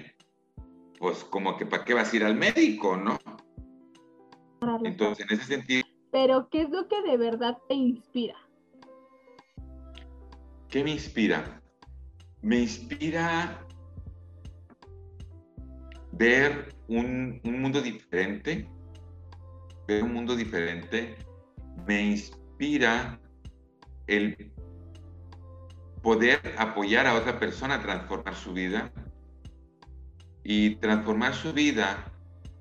pues 0.99 1.23
como 1.23 1.57
que 1.57 1.65
para 1.65 1.85
qué 1.85 1.93
vas 1.93 2.11
a 2.11 2.15
ir 2.15 2.23
al 2.23 2.35
médico, 2.35 2.97
¿no? 2.97 3.17
Entonces, 4.83 5.25
en 5.29 5.37
ese 5.37 5.45
sentido... 5.45 5.83
Pero, 6.11 6.49
¿qué 6.49 6.61
es 6.61 6.69
lo 6.69 6.87
que 6.87 7.01
de 7.03 7.17
verdad 7.17 7.57
te 7.67 7.75
inspira? 7.75 8.35
¿Qué 10.69 10.83
me 10.83 10.91
inspira? 10.91 11.61
Me 12.41 12.59
inspira 12.61 13.65
ver 16.11 16.76
un, 16.87 17.41
mundo 17.43 17.81
diferente, 17.81 18.67
ver 19.87 20.03
un 20.03 20.13
mundo 20.13 20.35
diferente. 20.35 21.15
Me 21.87 22.01
inspira 22.01 23.19
el 24.07 24.51
poder 26.01 26.39
apoyar 26.57 27.07
a 27.07 27.15
otra 27.15 27.39
persona 27.39 27.75
a 27.75 27.81
transformar 27.81 28.35
su 28.35 28.53
vida. 28.53 28.91
Y 30.43 30.75
transformar 30.75 31.33
su 31.33 31.51
vida, 31.51 32.09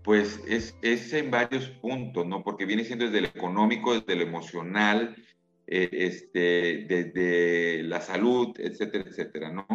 pues 0.02 0.42
es, 0.48 0.76
es 0.82 1.12
en 1.12 1.30
varios 1.30 1.68
puntos, 1.68 2.26
¿no? 2.26 2.42
Porque 2.42 2.66
viene 2.66 2.84
siendo 2.84 3.04
desde 3.04 3.20
lo 3.20 3.28
económico, 3.28 3.94
desde 3.94 4.16
lo 4.16 4.22
emocional, 4.22 5.14
eh, 5.68 5.88
este, 5.92 6.86
desde 6.88 7.82
la 7.84 8.00
salud, 8.00 8.54
etcétera, 8.58 9.04
etcétera, 9.08 9.52
¿no? 9.52 9.66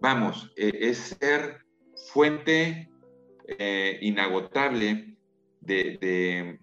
Vamos, 0.00 0.52
eh, 0.56 0.72
es 0.80 1.16
ser 1.20 1.64
fuente 2.12 2.88
eh, 3.46 3.98
inagotable 4.02 5.16
de, 5.60 6.58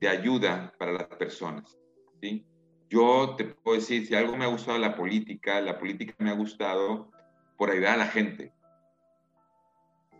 de, 0.00 0.08
ayuda 0.08 0.72
para 0.78 0.92
las 0.92 1.06
personas, 1.06 1.78
¿sí? 2.20 2.44
Yo 2.90 3.36
te 3.36 3.44
puedo 3.44 3.78
decir, 3.78 4.06
si 4.06 4.14
algo 4.14 4.36
me 4.36 4.44
ha 4.44 4.48
gustado 4.48 4.76
la 4.78 4.96
política, 4.96 5.60
la 5.60 5.78
política 5.78 6.14
me 6.18 6.30
ha 6.30 6.34
gustado 6.34 7.10
por 7.56 7.70
ayudar 7.70 7.94
a 7.94 7.98
la 7.98 8.06
gente, 8.06 8.52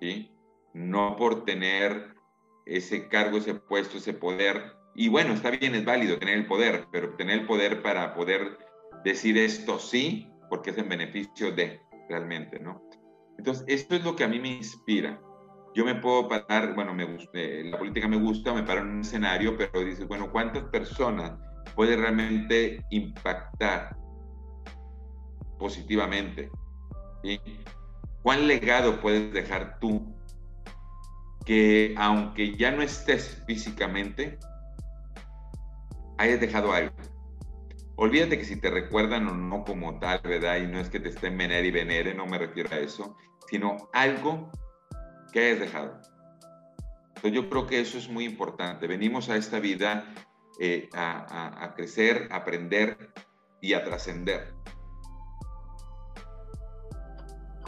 ¿sí? 0.01 0.31
No 0.73 1.17
por 1.17 1.45
tener 1.45 2.15
ese 2.65 3.09
cargo, 3.09 3.39
ese 3.39 3.55
puesto, 3.55 3.99
ese 3.99 4.15
poder 4.15 4.77
y 4.95 5.09
bueno, 5.09 5.33
está 5.33 5.51
bien, 5.51 5.75
es 5.75 5.85
válido 5.85 6.19
tener 6.19 6.37
el 6.37 6.47
poder, 6.47 6.87
pero 6.93 7.15
tener 7.17 7.41
el 7.41 7.47
poder 7.47 7.83
para 7.83 8.15
poder 8.15 8.59
decir 9.05 9.39
esto 9.39 9.79
sí, 9.79 10.29
porque 10.51 10.71
es 10.71 10.79
en 10.79 10.89
beneficio 10.89 11.51
de 11.53 11.81
realmente, 12.09 12.59
¿no? 12.59 12.83
Entonces, 13.39 13.65
esto 13.69 13.97
es 13.97 14.05
lo 14.05 14.15
que 14.15 14.25
a 14.25 14.29
mí 14.29 14.39
me 14.39 14.49
inspira. 14.49 15.21
Yo 15.75 15.85
me 15.85 15.95
puedo 15.95 16.29
parar, 16.29 16.75
bueno, 16.75 16.93
me 16.95 17.05
eh, 17.33 17.63
la 17.65 17.79
política 17.79 18.07
me 18.07 18.19
gusta, 18.19 18.53
me 18.53 18.63
paro 18.63 18.83
en 18.83 18.89
un 18.89 19.01
escenario, 19.01 19.57
pero 19.57 19.85
dices, 19.85 20.07
bueno, 20.07 20.31
¿cuántas 20.31 20.65
personas 20.65 21.33
puede 21.75 21.97
realmente 21.97 22.85
impactar 22.91 23.97
positivamente 25.59 26.51
¿Cuál 28.23 28.47
legado 28.47 29.01
puedes 29.01 29.33
dejar 29.33 29.79
tú 29.81 30.15
que 31.45 31.95
aunque 31.99 32.57
ya 32.57 32.71
no 32.71 32.83
estés 32.83 33.43
físicamente, 33.47 34.39
hayas 36.19 36.41
dejado 36.41 36.73
algo? 36.73 36.95
Olvídate 37.97 38.39
que 38.39 38.45
si 38.45 38.57
te 38.57 38.71
recuerdan 38.71 39.29
o 39.29 39.35
no 39.35 39.65
como 39.65 39.99
tal, 39.99 40.21
¿verdad? 40.25 40.59
Y 40.59 40.67
no 40.67 40.79
es 40.79 40.89
que 40.89 41.01
te 41.01 41.09
estén 41.09 41.37
venere 41.37 41.67
y 41.67 41.71
venere, 41.71 42.15
no 42.15 42.27
me 42.27 42.39
refiero 42.39 42.71
a 42.73 42.79
eso, 42.79 43.17
sino 43.49 43.89
algo 43.93 44.51
que 45.33 45.41
hayas 45.41 45.61
dejado. 45.61 46.01
Entonces 47.09 47.33
yo 47.33 47.49
creo 47.49 47.67
que 47.67 47.81
eso 47.81 47.99
es 47.99 48.09
muy 48.09 48.25
importante. 48.25 48.87
Venimos 48.87 49.29
a 49.29 49.37
esta 49.37 49.61
vida 49.61 50.05
eh, 50.61 50.89
a, 50.95 51.73
crecer, 51.75 52.29
a 52.31 52.37
aprender 52.37 53.13
y 53.61 53.75
a 53.75 53.85
trascender. 53.85 54.55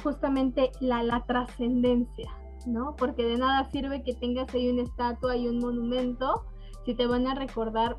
Justamente 0.03 0.71
la, 0.81 1.03
la 1.03 1.25
trascendencia, 1.25 2.31
¿no? 2.67 2.95
Porque 2.97 3.25
de 3.25 3.39
nada 3.39 3.71
sirve 3.71 4.03
que 4.03 4.15
tengas 4.15 4.53
ahí 4.55 4.69
una 4.69 4.83
estatua 4.83 5.37
y 5.37 5.49
un 5.49 5.61
monumento 5.61 6.45
si 6.85 6.95
te 6.95 7.07
van 7.07 7.27
a 7.27 7.35
recordar 7.35 7.97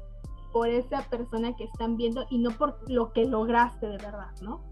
por 0.54 0.70
esa 0.70 1.02
persona 1.10 1.56
que 1.56 1.66
están 1.66 1.98
viendo 1.98 2.26
y 2.30 2.38
no 2.38 2.52
por 2.52 2.80
lo 2.90 3.12
que 3.12 3.26
lograste 3.26 3.88
de 3.88 3.98
verdad, 3.98 4.32
¿no? 4.42 4.64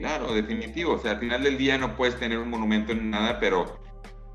Claro, 0.00 0.32
definitivo. 0.32 0.94
O 0.94 0.98
sea, 0.98 1.12
al 1.12 1.20
final 1.20 1.42
del 1.42 1.58
día 1.58 1.78
no 1.78 1.94
puedes 1.96 2.18
tener 2.18 2.38
un 2.38 2.48
monumento 2.48 2.92
en 2.92 3.10
nada, 3.10 3.38
pero, 3.38 3.80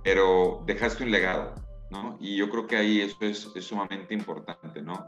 pero 0.03 0.63
dejaste 0.65 1.03
un 1.03 1.11
legado, 1.11 1.55
¿no? 1.89 2.17
Y 2.21 2.37
yo 2.37 2.49
creo 2.49 2.67
que 2.67 2.77
ahí 2.77 3.01
eso 3.01 3.17
es, 3.21 3.65
sumamente 3.65 4.13
importante, 4.13 4.81
¿no? 4.81 5.05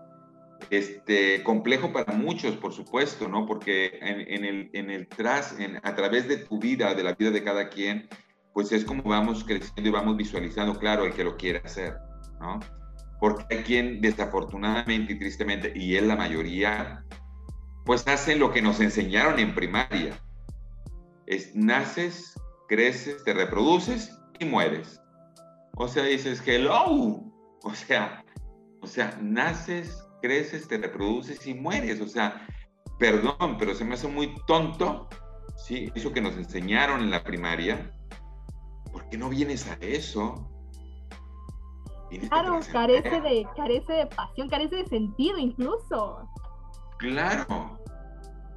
Este, 0.71 1.43
complejo 1.43 1.93
para 1.93 2.11
muchos, 2.13 2.57
por 2.57 2.73
supuesto, 2.73 3.27
¿no? 3.27 3.45
Porque 3.45 3.99
en, 4.01 4.43
el, 4.43 4.71
en 4.73 4.89
el 4.89 5.07
tras, 5.07 5.59
en, 5.59 5.77
a 5.77 5.95
través 5.95 6.27
de 6.27 6.37
tu 6.37 6.59
vida, 6.59 6.95
de 6.95 7.03
la 7.03 7.13
vida 7.13 7.29
de 7.29 7.43
cada 7.43 7.69
quien, 7.69 8.09
pues 8.53 8.71
es 8.71 8.83
como 8.83 9.03
vamos 9.03 9.43
creciendo 9.43 9.87
y 9.87 9.91
vamos 9.91 10.17
visualizando, 10.17 10.77
claro, 10.79 11.05
el 11.05 11.13
que 11.13 11.23
lo 11.23 11.37
quiere 11.37 11.61
hacer, 11.63 11.95
¿no? 12.41 12.59
porque 13.19 13.45
hay 13.55 13.63
quien 13.63 14.01
desafortunadamente 14.01 15.13
y 15.13 15.19
tristemente, 15.19 15.73
y 15.75 15.95
es 15.95 16.03
la 16.03 16.15
mayoría, 16.15 17.03
pues 17.85 18.07
hacen 18.07 18.39
lo 18.39 18.51
que 18.51 18.61
nos 18.61 18.79
enseñaron 18.79 19.39
en 19.39 19.55
primaria. 19.55 20.19
Es 21.27 21.55
naces, 21.55 22.33
creces, 22.67 23.23
te 23.23 23.33
reproduces 23.33 24.11
y 24.39 24.45
mueres. 24.45 24.99
O 25.75 25.87
sea, 25.87 26.03
dices, 26.03 26.41
hello. 26.45 27.21
O 27.63 27.73
sea, 27.73 28.23
o 28.81 28.87
sea, 28.87 29.17
naces, 29.21 30.07
creces, 30.21 30.67
te 30.67 30.77
reproduces 30.77 31.45
y 31.45 31.53
mueres. 31.53 32.01
O 32.01 32.07
sea, 32.07 32.47
perdón, 32.97 33.57
pero 33.59 33.75
se 33.75 33.85
me 33.85 33.93
hace 33.93 34.07
muy 34.07 34.33
tonto, 34.47 35.07
¿sí? 35.55 35.91
Eso 35.95 36.11
que 36.11 36.21
nos 36.21 36.35
enseñaron 36.35 37.01
en 37.01 37.11
la 37.11 37.23
primaria. 37.23 37.91
¿Por 38.91 39.07
qué 39.09 39.17
no 39.17 39.29
vienes 39.29 39.67
a 39.67 39.73
eso? 39.81 40.49
Claro, 42.29 42.59
carece 42.71 43.21
de, 43.21 43.45
carece 43.55 43.93
de 43.93 44.05
pasión, 44.07 44.47
carece 44.47 44.77
de 44.77 44.85
sentido 44.85 45.37
incluso. 45.37 46.27
Claro, 46.99 47.76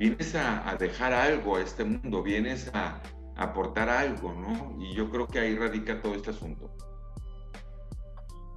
vienes 0.00 0.34
a, 0.34 0.74
dejar 0.78 1.12
algo 1.12 1.56
a 1.56 1.60
este 1.60 1.84
mundo, 1.84 2.22
vienes 2.22 2.70
a, 2.74 3.00
aportar 3.36 3.88
algo, 3.88 4.34
¿no? 4.34 4.76
Y 4.78 4.94
yo 4.94 5.10
creo 5.10 5.26
que 5.26 5.38
ahí 5.38 5.56
radica 5.56 6.02
todo 6.02 6.14
este 6.14 6.30
asunto. 6.30 6.70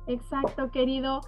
Exacto, 0.08 0.72
querido. 0.72 1.22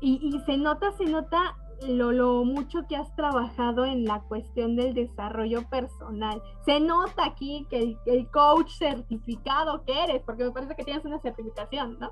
Y, 0.00 0.40
se 0.46 0.56
nota, 0.56 0.90
se 0.92 1.04
nota 1.04 1.56
lo, 1.86 2.10
lo, 2.10 2.44
mucho 2.44 2.86
que 2.88 2.96
has 2.96 3.14
trabajado 3.14 3.84
en 3.84 4.04
la 4.04 4.20
cuestión 4.22 4.74
del 4.74 4.94
desarrollo 4.94 5.62
personal. 5.68 6.42
Se 6.64 6.80
nota 6.80 7.24
aquí 7.24 7.64
que 7.70 7.78
el, 7.78 7.98
el 8.06 8.28
coach 8.30 8.72
certificado 8.72 9.84
que 9.84 10.02
eres, 10.02 10.22
porque 10.26 10.44
me 10.44 10.50
parece 10.50 10.74
que 10.74 10.82
tienes 10.82 11.04
una 11.04 11.20
certificación, 11.20 11.96
¿no? 12.00 12.10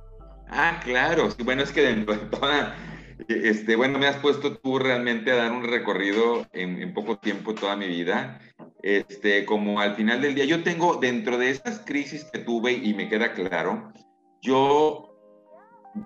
Ah, 0.49 0.81
claro, 0.85 1.29
bueno, 1.45 1.63
es 1.63 1.73
que 1.73 1.83
dentro 1.83 2.15
de 2.15 2.21
toda, 2.39 2.77
este, 3.29 3.77
bueno, 3.77 3.99
me 3.99 4.07
has 4.07 4.17
puesto 4.17 4.57
tú 4.59 4.79
realmente 4.79 5.31
a 5.31 5.37
dar 5.37 5.53
un 5.53 5.65
recorrido 5.65 6.47
en, 6.53 6.93
poco 6.95 7.19
tiempo 7.19 7.55
toda 7.55 7.77
mi 7.77 7.87
vida. 7.87 8.41
Este, 8.83 9.45
como 9.45 9.81
al 9.81 9.95
final 9.95 10.23
del 10.23 10.35
día, 10.35 10.45
yo 10.45 10.63
tengo 10.63 10.97
dentro 10.97 11.39
de 11.39 11.51
esas 11.51 11.81
crisis 11.81 12.25
que 12.25 12.39
tuve 12.39 12.73
y 12.73 12.95
me 12.95 13.09
queda 13.09 13.33
claro, 13.33 13.93
yo 14.41 15.11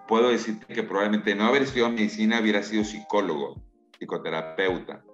puedo 0.09 0.31
decirte 0.31 0.75
que 0.75 0.83
probablemente 0.83 1.35
no 1.35 1.45
haber 1.45 1.63
estudiado 1.63 1.91
medicina 1.91 2.41
hubiera 2.41 2.63
sido 2.63 2.85
psicólogo, 2.85 3.63
psicoterapeuta, 3.99 5.05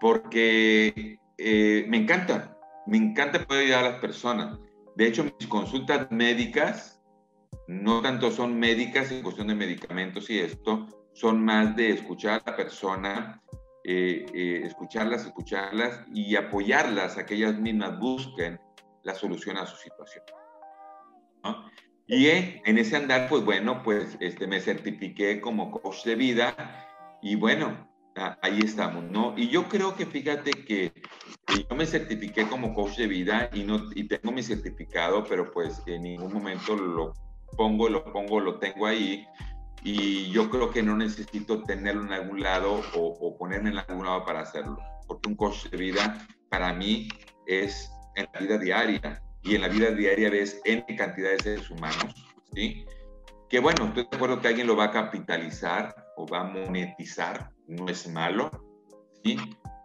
porque 0.00 1.18
eh, 1.36 1.84
me 1.88 1.98
encanta, 1.98 2.56
me 2.86 2.96
encanta 2.96 3.44
poder 3.44 3.64
ayudar 3.64 3.84
a 3.84 3.90
las 3.90 4.00
personas. 4.00 4.58
De 4.96 5.06
hecho, 5.06 5.24
mis 5.24 5.46
consultas 5.46 6.10
médicas 6.10 6.97
no 7.68 8.00
tanto 8.00 8.30
son 8.30 8.58
médicas 8.58 9.12
en 9.12 9.22
cuestión 9.22 9.48
de 9.48 9.54
medicamentos 9.54 10.28
y 10.30 10.38
esto, 10.38 10.86
son 11.12 11.44
más 11.44 11.76
de 11.76 11.90
escuchar 11.90 12.42
a 12.44 12.50
la 12.50 12.56
persona, 12.56 13.42
eh, 13.84 14.24
eh, 14.34 14.62
escucharlas, 14.64 15.26
escucharlas 15.26 16.02
y 16.14 16.34
apoyarlas 16.36 17.18
a 17.18 17.26
que 17.26 17.34
ellas 17.34 17.58
mismas 17.58 17.98
busquen 17.98 18.58
la 19.04 19.14
solución 19.14 19.58
a 19.58 19.66
su 19.66 19.76
situación. 19.76 20.24
Y 22.06 22.26
eh, 22.28 22.62
en 22.64 22.78
ese 22.78 22.96
andar, 22.96 23.28
pues 23.28 23.44
bueno, 23.44 23.82
pues 23.82 24.16
este, 24.20 24.46
me 24.46 24.60
certifiqué 24.60 25.42
como 25.42 25.70
coach 25.70 26.04
de 26.04 26.14
vida 26.14 26.54
y 27.20 27.34
bueno, 27.34 27.86
ahí 28.40 28.60
estamos, 28.60 29.04
¿no? 29.04 29.34
Y 29.36 29.48
yo 29.48 29.68
creo 29.68 29.94
que 29.94 30.06
fíjate 30.06 30.52
que 30.52 30.92
yo 31.48 31.76
me 31.76 31.84
certifiqué 31.84 32.48
como 32.48 32.72
coach 32.72 32.96
de 32.96 33.08
vida 33.08 33.50
y, 33.52 33.62
no, 33.64 33.84
y 33.94 34.08
tengo 34.08 34.32
mi 34.32 34.42
certificado, 34.42 35.22
pero 35.24 35.52
pues 35.52 35.82
en 35.86 36.02
ningún 36.02 36.32
momento 36.32 36.74
lo 36.74 37.12
pongo, 37.58 37.88
lo 37.88 38.04
pongo, 38.12 38.40
lo 38.40 38.58
tengo 38.58 38.86
ahí 38.86 39.26
y 39.82 40.30
yo 40.30 40.48
creo 40.48 40.70
que 40.70 40.82
no 40.82 40.96
necesito 40.96 41.62
tenerlo 41.62 42.04
en 42.04 42.12
algún 42.12 42.40
lado 42.40 42.82
o, 42.94 43.36
ponerme 43.36 43.70
en 43.70 43.78
algún 43.78 44.06
lado 44.06 44.24
para 44.24 44.40
hacerlo, 44.40 44.78
porque 45.06 45.28
un 45.28 45.36
coach 45.36 45.66
de 45.66 45.76
vida 45.76 46.26
para 46.48 46.72
mí 46.72 47.08
es 47.46 47.90
en 48.16 48.28
la 48.32 48.40
vida 48.40 48.58
diaria 48.58 49.22
y 49.42 49.54
en 49.56 49.62
la 49.62 49.68
vida 49.68 49.90
diaria 49.90 50.30
ves 50.30 50.60
N 50.64 50.84
cantidad 50.96 51.30
de 51.30 51.38
seres 51.38 51.70
humanos, 51.70 52.14
¿sí? 52.54 52.86
Que 53.48 53.60
bueno, 53.60 53.86
estoy 53.86 54.06
de 54.10 54.16
acuerdo 54.16 54.40
que 54.40 54.48
alguien 54.48 54.66
lo 54.66 54.76
va 54.76 54.84
a 54.84 54.90
capitalizar 54.90 55.94
o 56.16 56.26
va 56.26 56.40
a 56.40 56.44
monetizar, 56.44 57.50
no 57.66 57.88
es 57.88 58.08
malo, 58.08 58.50
¿sí? 59.24 59.36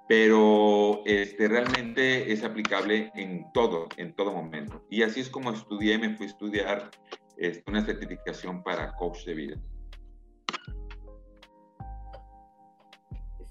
Pero 0.07 1.01
este, 1.05 1.47
realmente 1.47 2.33
es 2.33 2.43
aplicable 2.43 3.11
en 3.15 3.45
todo, 3.53 3.87
en 3.95 4.13
todo 4.13 4.33
momento. 4.33 4.85
Y 4.89 5.03
así 5.03 5.21
es 5.21 5.29
como 5.29 5.51
estudié, 5.51 5.97
me 5.97 6.15
fui 6.15 6.25
a 6.25 6.29
estudiar 6.29 6.91
es 7.37 7.63
una 7.67 7.83
certificación 7.83 8.63
para 8.63 8.95
coach 8.95 9.25
de 9.25 9.33
vida. 9.33 9.57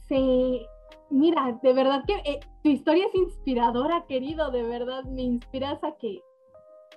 Sí, 0.08 0.66
mira, 1.10 1.58
de 1.62 1.72
verdad 1.72 2.04
que 2.06 2.14
eh, 2.24 2.40
tu 2.62 2.68
historia 2.70 3.06
es 3.06 3.14
inspiradora, 3.14 4.04
querido, 4.06 4.50
de 4.50 4.62
verdad 4.62 5.04
me 5.04 5.22
inspiras 5.22 5.82
a 5.84 5.96
que 5.96 6.20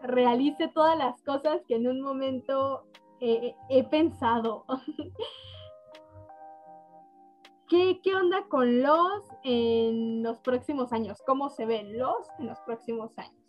realice 0.01 0.67
todas 0.69 0.97
las 0.97 1.21
cosas 1.23 1.61
que 1.67 1.75
en 1.75 1.87
un 1.87 2.01
momento 2.01 2.85
he 3.21 3.83
pensado. 3.89 4.65
¿Qué, 7.67 7.99
¿Qué 8.03 8.15
onda 8.15 8.45
con 8.47 8.83
los 8.83 9.23
en 9.43 10.21
los 10.21 10.39
próximos 10.39 10.93
años? 10.93 11.17
¿Cómo 11.25 11.49
se 11.49 11.65
ven 11.65 11.97
los 11.97 12.27
en 12.37 12.47
los 12.47 12.59
próximos 12.59 13.17
años? 13.17 13.44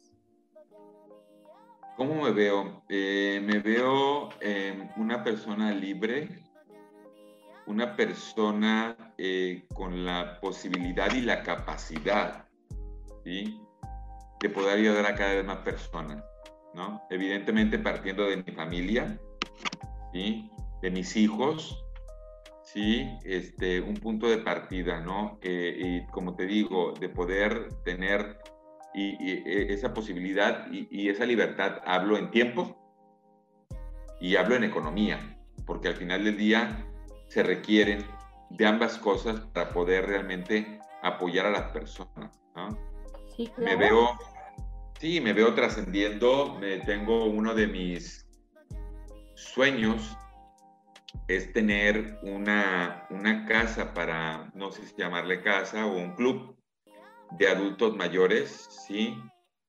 ¿Cómo 1.97 2.23
me 2.23 2.31
veo? 2.31 2.83
Eh, 2.91 3.41
me 3.43 3.59
veo 3.59 4.29
eh, 4.43 4.87
una 4.97 5.25
persona 5.25 5.73
libre, 5.73 6.29
una 7.67 7.97
persona 7.97 9.15
eh, 9.17 9.65
con 9.73 10.05
la 10.05 10.39
posibilidad 10.39 11.11
y 11.15 11.23
la 11.23 11.43
capacidad 11.43 12.47
de 13.25 14.49
poder 14.51 14.79
ayudar 14.79 15.07
a 15.07 15.15
cada 15.15 15.37
vez 15.37 15.45
más 15.47 15.57
personas. 15.59 16.23
¿no? 16.75 17.01
Evidentemente 17.09 17.79
partiendo 17.79 18.27
de 18.27 18.37
mi 18.37 18.53
familia, 18.53 19.19
de 20.13 20.91
mis 20.91 21.17
hijos, 21.17 21.83
¿sí? 22.63 23.09
este, 23.25 23.81
un 23.81 23.95
punto 23.95 24.29
de 24.29 24.39
partida, 24.39 25.01
¿no? 25.01 25.39
y 25.43 26.07
como 26.09 26.37
te 26.37 26.45
digo, 26.45 26.93
de 26.93 27.09
poder 27.09 27.69
tener 27.85 28.39
y, 28.97 29.31
e, 29.31 29.73
esa 29.73 29.93
posibilidad 29.93 30.67
y, 30.73 31.09
esa 31.09 31.27
libertad 31.27 31.83
hablo 31.85 32.17
en 32.17 32.31
tiempo 32.31 32.77
y 34.21 34.37
hablo 34.37 34.57
en 34.57 34.65
economía, 34.65 35.39
porque 35.67 35.89
al 35.89 35.97
final 35.97 36.25
del 36.25 36.39
día 36.39 36.85
se 37.29 37.43
requieren 37.43 38.05
de 38.51 38.67
ambas 38.67 38.99
cosas 38.99 39.41
para 39.53 39.71
poder 39.71 40.07
realmente 40.07 40.81
apoyar 41.03 41.47
a 41.47 41.51
las 41.51 41.71
personas. 41.73 42.41
Me 43.59 43.77
veo, 43.77 44.19
sí, 44.99 45.21
me 45.21 45.35
veo 45.35 45.53
trascendiendo, 45.55 46.57
me 46.59 46.79
tengo 46.79 47.27
uno 47.27 47.55
de 47.55 47.67
mis 47.67 48.27
sueños 49.35 50.17
es 51.29 51.53
tener 51.53 52.19
una, 52.23 53.07
una 53.11 53.47
casa 53.47 53.93
para, 53.93 54.51
no 54.55 54.71
sé 54.71 54.87
si 54.87 54.95
llamarle 54.97 55.43
casa 55.43 55.87
o 55.87 55.97
un 55.97 56.15
club, 56.15 56.56
de 57.33 57.49
adultos 57.49 57.97
mayores, 57.97 58.69
¿sí? 58.87 59.17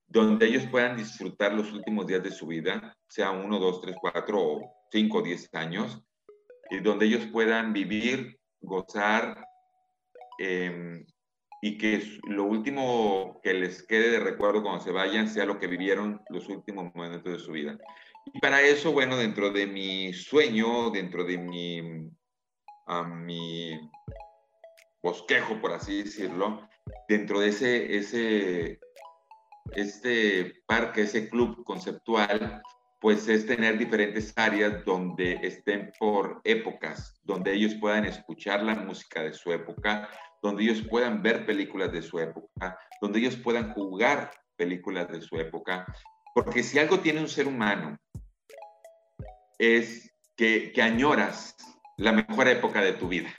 Donde 0.06 0.46
ellos 0.46 0.64
puedan 0.70 0.96
disfrutar 0.96 1.52
los 1.52 1.72
últimos 1.72 2.06
días 2.06 2.22
de 2.22 2.30
su 2.30 2.46
vida, 2.46 2.96
sea 3.08 3.30
uno, 3.30 3.58
dos, 3.58 3.80
tres, 3.80 3.96
cuatro 4.00 4.40
o 4.40 4.72
cinco, 4.90 5.22
diez 5.22 5.48
años, 5.54 6.02
y 6.70 6.80
donde 6.80 7.06
ellos 7.06 7.26
puedan 7.32 7.72
vivir, 7.72 8.38
gozar, 8.60 9.44
em, 10.38 11.04
y 11.60 11.76
que 11.76 12.20
lo 12.28 12.44
último 12.44 13.40
que 13.42 13.52
les 13.52 13.82
quede 13.86 14.10
de 14.10 14.20
recuerdo 14.20 14.62
cuando 14.62 14.84
se 14.84 14.92
vayan 14.92 15.28
sea 15.28 15.44
lo 15.44 15.58
que 15.58 15.66
vivieron 15.66 16.22
los 16.28 16.48
últimos 16.48 16.94
momentos 16.94 17.32
de 17.32 17.38
su 17.38 17.52
vida. 17.52 17.76
Y 18.32 18.38
para 18.40 18.60
eso, 18.60 18.92
bueno, 18.92 19.16
dentro 19.16 19.50
de 19.50 19.66
mi 19.66 20.12
sueño, 20.12 20.90
dentro 20.90 21.24
de 21.24 21.38
mi, 21.38 21.82
mi 23.24 23.90
bosquejo, 25.02 25.60
por 25.60 25.72
así 25.72 26.02
decirlo, 26.02 26.68
dentro 27.08 27.40
de 27.40 27.48
ese, 27.48 28.78
este 29.72 30.62
parque, 30.66 31.02
ese 31.02 31.28
club 31.28 31.64
conceptual, 31.64 32.62
pues 33.00 33.28
es 33.28 33.46
tener 33.46 33.78
diferentes 33.78 34.32
áreas 34.36 34.84
donde 34.84 35.38
estén 35.42 35.92
por 35.98 36.40
épocas, 36.44 37.18
donde 37.22 37.54
ellos 37.54 37.74
puedan 37.80 38.04
escuchar 38.04 38.62
la 38.62 38.74
música 38.74 39.22
de 39.22 39.32
su 39.32 39.52
época, 39.52 40.08
donde 40.42 40.64
ellos 40.64 40.82
puedan 40.88 41.22
ver 41.22 41.46
películas 41.46 41.92
de 41.92 42.02
su 42.02 42.18
época, 42.18 42.78
donde 43.00 43.20
ellos 43.20 43.36
puedan 43.36 43.72
jugar 43.72 44.30
películas 44.56 45.08
de 45.08 45.22
su 45.22 45.36
época, 45.36 45.86
porque 46.34 46.62
si 46.62 46.78
algo 46.78 47.00
tiene 47.00 47.20
un 47.20 47.28
ser 47.28 47.46
humano 47.46 47.96
es 49.58 50.12
que 50.36 50.72
añoras 50.80 51.56
la 51.96 52.12
mejor 52.12 52.46
época 52.46 52.80
de 52.80 52.92
tu 52.92 53.08
vida. 53.08 53.34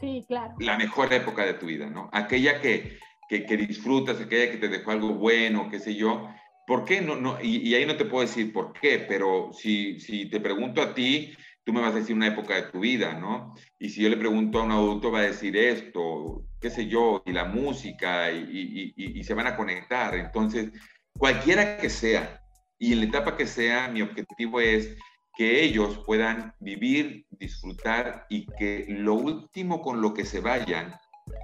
Sí, 0.00 0.24
claro. 0.28 0.54
La 0.60 0.76
mejor 0.76 1.12
época 1.12 1.44
de 1.44 1.54
tu 1.54 1.66
vida, 1.66 1.88
¿no? 1.90 2.08
Aquella 2.12 2.60
que, 2.60 2.98
que, 3.28 3.44
que 3.44 3.56
disfrutas, 3.56 4.20
aquella 4.20 4.50
que 4.50 4.58
te 4.58 4.68
dejó 4.68 4.92
algo 4.92 5.14
bueno, 5.14 5.68
qué 5.70 5.80
sé 5.80 5.94
yo. 5.94 6.28
¿Por 6.66 6.84
qué? 6.84 7.00
No, 7.00 7.38
y, 7.42 7.74
ahí 7.74 7.86
no 7.86 7.96
te 7.96 8.04
puedo 8.04 8.26
decir 8.26 8.52
por 8.52 8.72
qué, 8.72 9.04
pero 9.08 9.50
si, 9.52 9.98
si 10.00 10.26
te 10.26 10.38
pregunto 10.38 10.82
a 10.82 10.94
ti, 10.94 11.34
tú 11.64 11.72
me 11.72 11.80
vas 11.80 11.94
a 11.94 11.98
decir 11.98 12.14
una 12.14 12.28
época 12.28 12.54
de 12.54 12.70
tu 12.70 12.80
vida, 12.80 13.14
¿no? 13.14 13.54
Y 13.78 13.88
si 13.88 14.02
yo 14.02 14.08
le 14.08 14.16
pregunto 14.16 14.60
a 14.60 14.64
un 14.64 14.72
adulto, 14.72 15.10
va 15.10 15.20
a 15.20 15.22
decir 15.22 15.56
esto, 15.56 16.44
qué 16.60 16.70
sé 16.70 16.86
yo, 16.86 17.22
y 17.24 17.32
la 17.32 17.44
música, 17.44 18.30
y 18.30 19.22
se 19.24 19.34
van 19.34 19.46
a 19.46 19.56
conectar. 19.56 20.14
Entonces, 20.14 20.70
cualquiera 21.16 21.78
que 21.78 21.90
sea, 21.90 22.42
y 22.78 22.92
en 22.92 23.00
la 23.00 23.06
etapa 23.06 23.36
que 23.36 23.46
sea, 23.46 23.88
mi 23.88 24.02
objetivo 24.02 24.60
es 24.60 24.96
que 25.38 25.62
ellos 25.62 26.02
puedan 26.04 26.52
vivir, 26.58 27.24
disfrutar 27.30 28.26
y 28.28 28.44
que 28.58 28.86
lo 28.88 29.14
último 29.14 29.80
con 29.80 30.02
lo 30.02 30.12
que 30.12 30.24
se 30.24 30.40
vayan, 30.40 30.98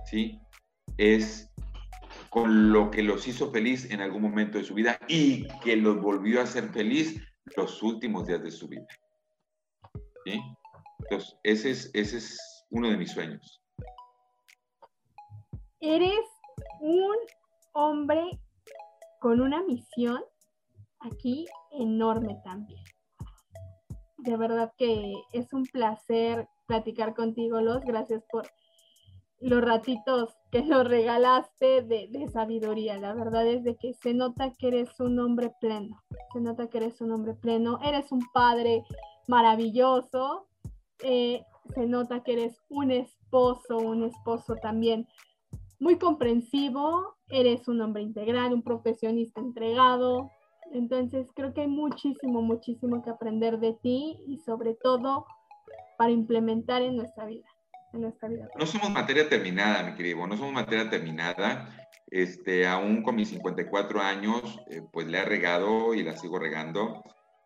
¿sí? 0.04 0.40
Es 0.98 1.48
con 2.28 2.72
lo 2.72 2.90
que 2.90 3.04
los 3.04 3.28
hizo 3.28 3.52
feliz 3.52 3.88
en 3.92 4.00
algún 4.00 4.22
momento 4.22 4.58
de 4.58 4.64
su 4.64 4.74
vida 4.74 4.98
y 5.06 5.46
que 5.60 5.76
los 5.76 6.02
volvió 6.02 6.40
a 6.40 6.42
hacer 6.42 6.70
feliz 6.70 7.22
los 7.56 7.84
últimos 7.84 8.26
días 8.26 8.42
de 8.42 8.50
su 8.50 8.66
vida. 8.66 8.86
¿Sí? 10.24 10.40
Entonces, 10.98 11.38
ese 11.44 11.70
es, 11.70 11.90
ese 11.94 12.16
es 12.16 12.66
uno 12.70 12.90
de 12.90 12.96
mis 12.96 13.12
sueños. 13.12 13.62
Eres 15.78 16.24
un 16.80 17.16
hombre 17.74 18.28
con 19.20 19.40
una 19.40 19.62
misión 19.62 20.20
aquí 20.98 21.46
enorme 21.70 22.40
también 22.42 22.82
de 24.24 24.36
verdad 24.36 24.72
que 24.76 25.12
es 25.32 25.52
un 25.52 25.64
placer 25.64 26.48
platicar 26.66 27.14
contigo, 27.14 27.60
Los. 27.60 27.84
Gracias 27.84 28.24
por 28.30 28.48
los 29.40 29.62
ratitos 29.62 30.34
que 30.50 30.62
nos 30.62 30.88
regalaste 30.88 31.82
de, 31.82 32.28
sabiduría. 32.32 32.98
La 32.98 33.12
verdad 33.12 33.46
es 33.46 33.62
de 33.62 33.76
que 33.76 33.92
se 33.92 34.14
nota 34.14 34.52
que 34.58 34.68
eres 34.68 34.98
un 34.98 35.18
hombre 35.18 35.52
pleno. 35.60 36.02
Se 36.32 36.40
nota 36.40 36.68
que 36.68 36.78
eres 36.78 37.00
un 37.02 37.12
hombre 37.12 37.34
pleno. 37.34 37.78
Eres 37.82 38.10
un 38.12 38.22
padre 38.32 38.84
maravilloso. 39.28 40.48
Eh, 41.02 41.42
se 41.74 41.86
nota 41.86 42.22
que 42.22 42.32
eres 42.32 42.58
un 42.70 42.90
esposo, 42.90 43.76
un 43.76 44.04
esposo 44.04 44.56
también 44.56 45.06
muy 45.78 45.98
comprensivo. 45.98 47.16
Eres 47.28 47.68
un 47.68 47.82
hombre 47.82 48.02
integral, 48.02 48.54
un 48.54 48.62
profesionista 48.62 49.40
entregado, 49.40 50.30
entonces 50.74 51.28
creo 51.34 51.54
que 51.54 51.62
hay 51.62 51.68
muchísimo, 51.68 52.42
muchísimo 52.42 53.02
que 53.02 53.10
aprender 53.10 53.58
de 53.58 53.74
ti 53.74 54.18
y 54.26 54.38
sobre 54.38 54.74
todo 54.74 55.26
para 55.96 56.10
implementar 56.10 56.82
en 56.82 56.96
nuestra 56.96 57.26
vida. 57.26 57.46
En 57.92 58.02
nuestra 58.02 58.28
vida. 58.28 58.48
No 58.58 58.66
somos 58.66 58.90
materia 58.90 59.28
terminada, 59.28 59.84
mi 59.84 59.94
querido, 59.94 60.26
no 60.26 60.36
somos 60.36 60.52
materia 60.52 60.90
terminada. 60.90 61.68
Este, 62.10 62.66
aún 62.66 63.02
con 63.02 63.16
mis 63.16 63.30
54 63.30 64.00
años, 64.00 64.60
eh, 64.68 64.82
pues 64.92 65.06
le 65.06 65.18
he 65.18 65.24
regado 65.24 65.94
y 65.94 66.02
la 66.02 66.16
sigo 66.16 66.38
regando. 66.38 67.02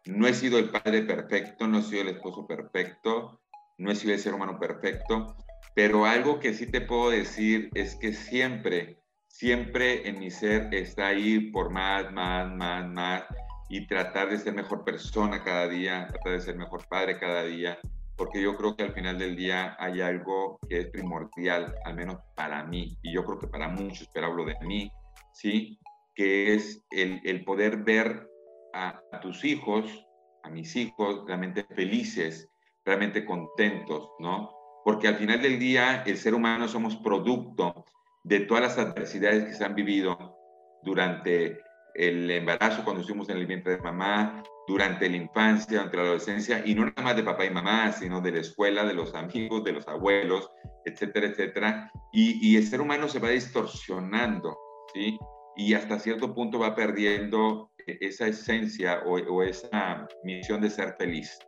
No 0.06 0.26
he 0.26 0.32
sido 0.32 0.58
el 0.58 0.70
padre 0.70 1.02
perfecto, 1.02 1.66
no 1.68 1.78
he 1.78 1.82
sido 1.82 2.02
el 2.02 2.08
esposo 2.08 2.46
perfecto, 2.46 3.40
no 3.76 3.90
he 3.90 3.94
sido 3.94 4.14
el 4.14 4.20
ser 4.20 4.34
humano 4.34 4.58
perfecto, 4.58 5.36
pero 5.74 6.06
algo 6.06 6.40
que 6.40 6.54
sí 6.54 6.66
te 6.66 6.80
puedo 6.80 7.10
decir 7.10 7.70
es 7.74 7.94
que 7.96 8.12
siempre 8.12 8.97
siempre 9.38 10.08
en 10.08 10.18
mi 10.18 10.32
ser 10.32 10.68
está 10.74 11.08
ahí 11.08 11.38
por 11.52 11.70
más, 11.70 12.10
más, 12.12 12.52
más, 12.56 12.88
más 12.88 13.22
y 13.68 13.86
tratar 13.86 14.30
de 14.30 14.38
ser 14.38 14.52
mejor 14.52 14.84
persona 14.84 15.44
cada 15.44 15.68
día, 15.68 16.08
tratar 16.08 16.32
de 16.32 16.40
ser 16.40 16.56
mejor 16.56 16.88
padre 16.88 17.20
cada 17.20 17.44
día, 17.44 17.78
porque 18.16 18.42
yo 18.42 18.56
creo 18.56 18.74
que 18.74 18.82
al 18.82 18.94
final 18.94 19.16
del 19.16 19.36
día 19.36 19.76
hay 19.78 20.00
algo 20.00 20.58
que 20.68 20.80
es 20.80 20.86
primordial, 20.88 21.72
al 21.84 21.94
menos 21.94 22.16
para 22.34 22.64
mí, 22.64 22.98
y 23.00 23.12
yo 23.12 23.24
creo 23.24 23.38
que 23.38 23.46
para 23.46 23.68
muchos, 23.68 24.10
pero 24.12 24.26
hablo 24.26 24.44
de 24.44 24.56
mí, 24.62 24.90
¿sí? 25.34 25.78
Que 26.16 26.54
es 26.54 26.84
el, 26.90 27.20
el 27.24 27.44
poder 27.44 27.84
ver 27.84 28.28
a, 28.74 29.00
a 29.12 29.20
tus 29.20 29.44
hijos, 29.44 30.04
a 30.42 30.50
mis 30.50 30.74
hijos, 30.74 31.22
realmente 31.28 31.64
felices, 31.76 32.50
realmente 32.84 33.24
contentos, 33.24 34.10
¿no? 34.18 34.50
Porque 34.84 35.06
al 35.06 35.14
final 35.14 35.40
del 35.40 35.60
día 35.60 36.02
el 36.04 36.16
ser 36.16 36.34
humano 36.34 36.66
somos 36.66 36.96
producto 36.96 37.84
de 38.28 38.40
todas 38.40 38.62
las 38.62 38.78
adversidades 38.78 39.44
que 39.44 39.54
se 39.54 39.64
han 39.64 39.74
vivido 39.74 40.36
durante 40.82 41.62
el 41.94 42.30
embarazo, 42.30 42.84
cuando 42.84 43.00
estuvimos 43.00 43.28
en 43.30 43.38
el 43.38 43.46
vientre 43.46 43.76
de 43.76 43.82
mamá, 43.82 44.42
durante 44.66 45.08
la 45.08 45.16
infancia, 45.16 45.78
durante 45.78 45.96
la 45.96 46.02
adolescencia, 46.02 46.62
y 46.64 46.74
no 46.74 46.84
nada 46.84 47.02
más 47.02 47.16
de 47.16 47.22
papá 47.22 47.46
y 47.46 47.50
mamá, 47.50 47.90
sino 47.92 48.20
de 48.20 48.32
la 48.32 48.40
escuela, 48.40 48.84
de 48.84 48.92
los 48.92 49.14
amigos, 49.14 49.64
de 49.64 49.72
los 49.72 49.88
abuelos, 49.88 50.50
etcétera, 50.84 51.28
etcétera. 51.28 51.90
Y, 52.12 52.54
el 52.54 52.66
ser 52.66 52.82
humano 52.82 53.08
se 53.08 53.18
va 53.18 53.30
distorsionando, 53.30 54.58
¿sí? 54.92 55.18
Y 55.56 55.72
hasta 55.72 55.98
cierto 55.98 56.34
punto 56.34 56.58
va 56.58 56.74
perdiendo 56.74 57.72
esa 57.86 58.26
esencia 58.26 59.00
o, 59.06 59.14
o 59.14 59.42
esa 59.42 60.06
misión 60.22 60.60
de 60.60 60.68
ser 60.68 60.94
feliz. 60.98 61.38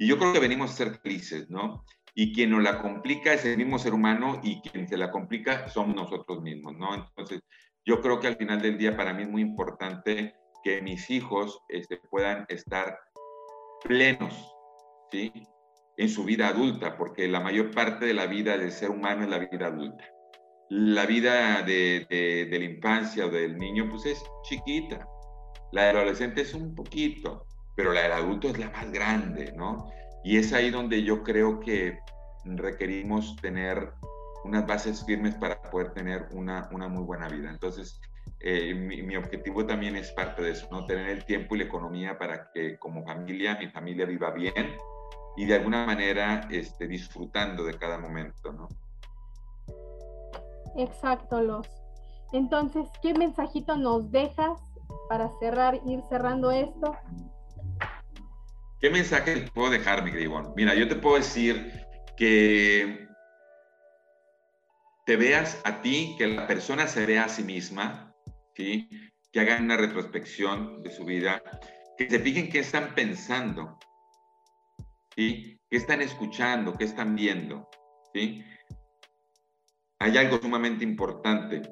Y 0.00 0.08
yo 0.08 0.18
creo 0.18 0.32
que 0.32 0.40
venimos 0.40 0.72
a 0.72 0.74
ser 0.74 0.98
felices, 0.98 1.48
¿no? 1.48 1.84
Y 2.14 2.32
quien 2.32 2.50
nos 2.50 2.62
la 2.62 2.80
complica 2.80 3.34
es 3.34 3.44
el 3.44 3.56
mismo 3.56 3.78
ser 3.78 3.92
humano 3.92 4.40
y 4.42 4.60
quien 4.60 4.86
se 4.88 4.96
la 4.96 5.10
complica 5.10 5.68
somos 5.68 5.96
nosotros 5.96 6.42
mismos, 6.42 6.76
¿no? 6.76 6.94
Entonces, 6.94 7.40
yo 7.84 8.00
creo 8.00 8.20
que 8.20 8.28
al 8.28 8.36
final 8.36 8.62
del 8.62 8.78
día 8.78 8.96
para 8.96 9.12
mí 9.12 9.24
es 9.24 9.28
muy 9.28 9.42
importante 9.42 10.34
que 10.62 10.80
mis 10.80 11.10
hijos 11.10 11.60
este, 11.68 11.98
puedan 12.08 12.46
estar 12.48 12.98
plenos, 13.82 14.54
¿sí? 15.10 15.32
En 15.96 16.08
su 16.08 16.24
vida 16.24 16.48
adulta, 16.48 16.96
porque 16.96 17.28
la 17.28 17.40
mayor 17.40 17.72
parte 17.72 18.06
de 18.06 18.14
la 18.14 18.26
vida 18.26 18.56
del 18.56 18.72
ser 18.72 18.90
humano 18.90 19.24
es 19.24 19.28
la 19.28 19.38
vida 19.38 19.66
adulta. 19.66 20.04
La 20.70 21.06
vida 21.06 21.62
de, 21.62 22.06
de, 22.08 22.46
de 22.46 22.58
la 22.58 22.64
infancia 22.64 23.26
o 23.26 23.28
del 23.28 23.58
niño, 23.58 23.88
pues 23.90 24.06
es 24.06 24.24
chiquita. 24.44 25.06
La 25.72 25.86
del 25.86 25.96
adolescente 25.96 26.42
es 26.42 26.54
un 26.54 26.74
poquito, 26.74 27.46
pero 27.76 27.92
la 27.92 28.02
del 28.02 28.12
adulto 28.12 28.48
es 28.48 28.58
la 28.58 28.70
más 28.70 28.90
grande, 28.90 29.52
¿no? 29.56 29.90
Y 30.24 30.38
es 30.38 30.52
ahí 30.52 30.70
donde 30.70 31.02
yo 31.02 31.22
creo 31.22 31.60
que 31.60 32.00
requerimos 32.44 33.36
tener 33.36 33.92
unas 34.44 34.66
bases 34.66 35.04
firmes 35.04 35.34
para 35.34 35.60
poder 35.62 35.92
tener 35.92 36.28
una, 36.32 36.68
una 36.72 36.88
muy 36.88 37.04
buena 37.04 37.28
vida. 37.28 37.50
Entonces, 37.50 38.00
eh, 38.40 38.74
mi, 38.74 39.16
objetivo 39.16 39.64
también 39.64 39.96
es 39.96 40.12
parte 40.12 40.42
de 40.42 40.50
eso, 40.50 40.68
¿no? 40.70 40.84
Tener 40.84 41.08
el 41.08 41.24
tiempo 41.24 41.54
y 41.54 41.58
la 41.58 41.64
economía 41.64 42.18
para 42.18 42.50
que 42.52 42.78
como 42.78 43.04
familia, 43.04 43.56
mi 43.58 43.68
familia 43.68 44.04
viva 44.04 44.30
bien 44.30 44.76
y 45.36 45.46
de 45.46 45.54
alguna 45.54 45.86
manera 45.86 46.46
este, 46.50 46.86
disfrutando 46.86 47.64
de 47.64 47.74
cada 47.78 47.98
momento, 47.98 48.52
¿no? 48.52 48.68
Exacto, 50.76 51.40
Los. 51.40 51.68
Entonces, 52.32 52.88
¿qué 53.00 53.14
mensajito 53.14 53.76
nos 53.76 54.10
dejas 54.10 54.60
para 55.08 55.30
cerrar, 55.38 55.80
ir 55.86 56.02
cerrando 56.08 56.50
esto? 56.50 56.96
¿Qué 58.84 58.90
mensaje 58.90 59.36
te 59.36 59.50
puedo 59.50 59.70
dejar, 59.70 60.04
mi 60.04 60.12
querido 60.12 60.52
Mira, 60.56 60.74
yo 60.74 60.86
te 60.86 60.96
puedo 60.96 61.16
decir 61.16 61.72
que 62.18 63.08
te 65.06 65.16
veas 65.16 65.58
a 65.64 65.80
ti, 65.80 66.14
que 66.18 66.26
la 66.26 66.46
persona 66.46 66.86
se 66.86 67.06
vea 67.06 67.24
a 67.24 67.30
sí 67.30 67.44
misma, 67.44 68.14
¿sí? 68.54 68.90
que 69.32 69.40
hagan 69.40 69.64
una 69.64 69.78
retrospección 69.78 70.82
de 70.82 70.90
su 70.90 71.06
vida, 71.06 71.42
que 71.96 72.10
se 72.10 72.18
fijen 72.18 72.50
qué 72.50 72.58
están 72.58 72.94
pensando, 72.94 73.78
¿sí? 75.16 75.58
qué 75.70 75.78
están 75.78 76.02
escuchando, 76.02 76.76
qué 76.76 76.84
están 76.84 77.16
viendo. 77.16 77.66
¿sí? 78.12 78.44
Hay 79.98 80.18
algo 80.18 80.36
sumamente 80.42 80.84
importante. 80.84 81.62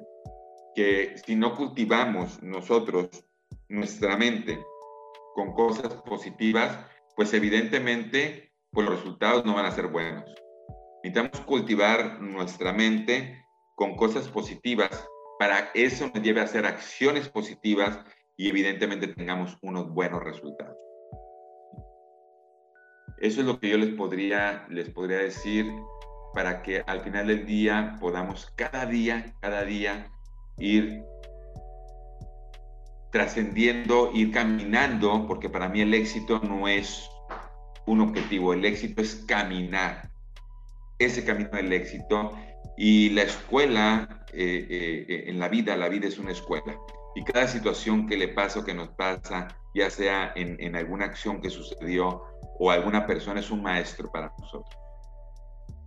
que 0.73 1.13
si 1.23 1.35
no 1.35 1.55
cultivamos 1.55 2.41
nosotros 2.41 3.23
nuestra 3.69 4.17
mente 4.17 4.59
con 5.35 5.53
cosas 5.53 5.93
positivas, 6.01 6.89
pues 7.15 7.33
evidentemente 7.33 8.51
pues 8.71 8.87
los 8.87 8.97
resultados 8.97 9.45
no 9.45 9.55
van 9.55 9.65
a 9.65 9.71
ser 9.71 9.87
buenos. 9.87 10.23
Necesitamos 11.03 11.45
cultivar 11.45 12.21
nuestra 12.21 12.73
mente 12.73 13.45
con 13.75 13.95
cosas 13.95 14.27
positivas 14.29 15.07
para 15.43 15.71
eso 15.73 16.09
nos 16.13 16.23
lleve 16.23 16.39
a 16.39 16.45
hacer 16.45 16.65
acciones 16.65 17.27
positivas 17.27 17.99
y 18.37 18.47
evidentemente 18.47 19.07
tengamos 19.07 19.57
unos 19.61 19.89
buenos 19.89 20.23
resultados. 20.23 20.77
Eso 23.19 23.41
es 23.41 23.47
lo 23.47 23.59
que 23.59 23.69
yo 23.69 23.77
les 23.77 23.93
podría, 23.95 24.65
les 24.69 24.89
podría 24.89 25.17
decir 25.17 25.69
para 26.33 26.61
que 26.61 26.83
al 26.87 27.01
final 27.01 27.27
del 27.27 27.45
día 27.45 27.97
podamos 27.99 28.51
cada 28.55 28.85
día, 28.85 29.33
cada 29.41 29.65
día 29.65 30.07
ir 30.57 31.03
trascendiendo, 33.13 34.09
ir 34.11 34.31
caminando, 34.31 35.27
porque 35.27 35.47
para 35.47 35.69
mí 35.69 35.81
el 35.81 35.93
éxito 35.93 36.39
no 36.39 36.67
es 36.67 37.07
un 37.85 38.01
objetivo, 38.01 38.53
el 38.53 38.65
éxito 38.65 39.03
es 39.03 39.23
caminar. 39.27 40.09
Ese 40.97 41.23
camino 41.23 41.51
del 41.51 41.71
éxito. 41.73 42.33
Y 42.75 43.11
la 43.11 43.21
escuela 43.21 44.25
eh, 44.33 45.05
eh, 45.07 45.23
en 45.27 45.39
la 45.39 45.47
vida, 45.47 45.77
la 45.77 45.89
vida 45.89 46.07
es 46.07 46.17
una 46.17 46.31
escuela. 46.31 46.75
Y 47.15 47.23
cada 47.23 47.47
situación 47.47 48.07
que 48.07 48.17
le 48.17 48.29
pasa 48.29 48.61
o 48.61 48.65
que 48.65 48.73
nos 48.73 48.89
pasa, 48.89 49.47
ya 49.75 49.91
sea 49.91 50.33
en, 50.35 50.57
en 50.59 50.75
alguna 50.75 51.05
acción 51.05 51.39
que 51.39 51.51
sucedió 51.51 52.23
o 52.57 52.71
alguna 52.71 53.05
persona, 53.05 53.41
es 53.41 53.51
un 53.51 53.61
maestro 53.61 54.11
para 54.11 54.33
nosotros. 54.39 54.75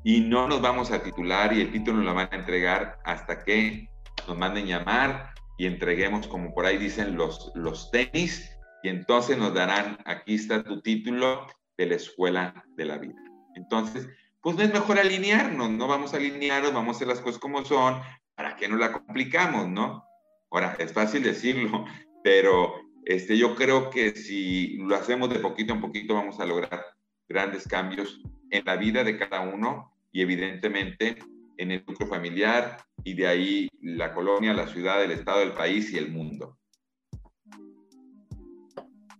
Y 0.04 0.20
no 0.20 0.46
nos 0.46 0.62
vamos 0.62 0.92
a 0.92 1.02
titular 1.02 1.52
y 1.52 1.60
el 1.60 1.72
título 1.72 1.96
nos 1.96 2.06
lo 2.06 2.14
van 2.14 2.28
a 2.30 2.36
entregar 2.36 3.00
hasta 3.02 3.42
que 3.42 3.90
nos 4.28 4.38
manden 4.38 4.66
llamar 4.66 5.34
y 5.56 5.66
entreguemos, 5.66 6.26
como 6.26 6.52
por 6.54 6.66
ahí 6.66 6.76
dicen, 6.76 7.16
los, 7.16 7.52
los 7.54 7.90
tenis 7.90 8.56
y 8.82 8.88
entonces 8.88 9.38
nos 9.38 9.54
darán, 9.54 9.98
aquí 10.04 10.34
está 10.34 10.62
tu 10.62 10.80
título 10.80 11.46
de 11.76 11.86
la 11.86 11.96
escuela 11.96 12.64
de 12.76 12.84
la 12.84 12.98
vida. 12.98 13.20
Entonces, 13.54 14.08
pues 14.40 14.56
no 14.56 14.62
es 14.62 14.72
mejor 14.72 14.98
alinearnos, 14.98 15.70
no 15.70 15.88
vamos 15.88 16.14
a 16.14 16.18
alinearnos, 16.18 16.72
vamos 16.72 16.94
a 16.94 16.96
hacer 16.96 17.08
las 17.08 17.20
cosas 17.20 17.40
como 17.40 17.64
son, 17.64 18.00
para 18.34 18.56
que 18.56 18.68
no 18.68 18.76
la 18.76 18.92
complicamos, 18.92 19.68
¿no? 19.68 20.04
Ahora, 20.50 20.76
es 20.78 20.92
fácil 20.92 21.22
decirlo, 21.22 21.84
pero 22.22 22.74
este, 23.04 23.36
yo 23.36 23.54
creo 23.54 23.90
que 23.90 24.12
si 24.12 24.76
lo 24.78 24.94
hacemos 24.94 25.30
de 25.30 25.38
poquito 25.38 25.72
en 25.72 25.80
poquito 25.80 26.14
vamos 26.14 26.38
a 26.38 26.46
lograr 26.46 26.84
grandes 27.28 27.66
cambios 27.66 28.20
en 28.50 28.64
la 28.64 28.76
vida 28.76 29.02
de 29.04 29.18
cada 29.18 29.40
uno 29.40 29.92
y 30.12 30.22
evidentemente 30.22 31.16
en 31.58 31.72
el 31.72 31.84
núcleo 31.86 32.08
familiar 32.08 32.78
y 33.04 33.14
de 33.14 33.26
ahí 33.26 33.68
la 33.80 34.12
colonia, 34.12 34.52
la 34.52 34.66
ciudad, 34.66 35.02
el 35.02 35.12
estado, 35.12 35.42
el 35.42 35.52
país 35.52 35.92
y 35.92 35.98
el 35.98 36.10
mundo. 36.10 36.58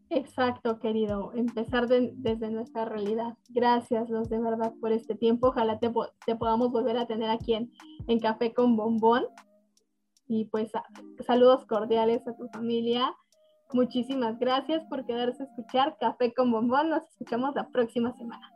Exacto, 0.09 0.79
querido. 0.79 1.33
Empezar 1.35 1.89
desde 1.89 2.51
nuestra 2.51 2.85
realidad. 2.85 3.37
Gracias, 3.49 4.09
los 4.09 4.29
de 4.29 4.39
verdad, 4.39 4.73
por 4.81 4.93
este 4.93 5.15
tiempo. 5.15 5.49
Ojalá 5.49 5.79
te, 5.79 5.91
podamos 6.37 6.71
volver 6.71 6.97
a 6.97 7.07
tener 7.07 7.29
aquí 7.29 7.55
en, 7.55 7.73
en 8.07 8.21
Café 8.21 8.55
con 8.55 8.77
Bombón. 8.77 9.27
Y 10.29 10.47
pues 10.47 10.71
saludos 11.27 11.67
cordiales 11.67 12.27
a 12.27 12.37
tu 12.37 12.49
familia. 12.49 13.15
Muchísimas 13.73 14.39
gracias 14.39 14.85
por 14.85 15.05
quedarse 15.07 15.43
a 15.43 15.47
escuchar 15.47 15.97
Café 15.99 16.33
con 16.33 16.53
Bombón. 16.53 16.91
Nos 16.91 17.03
escuchamos 17.09 17.55
la 17.55 17.69
próxima 17.69 18.13
semana. 18.17 18.56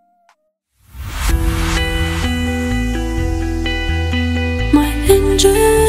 是 5.42 5.79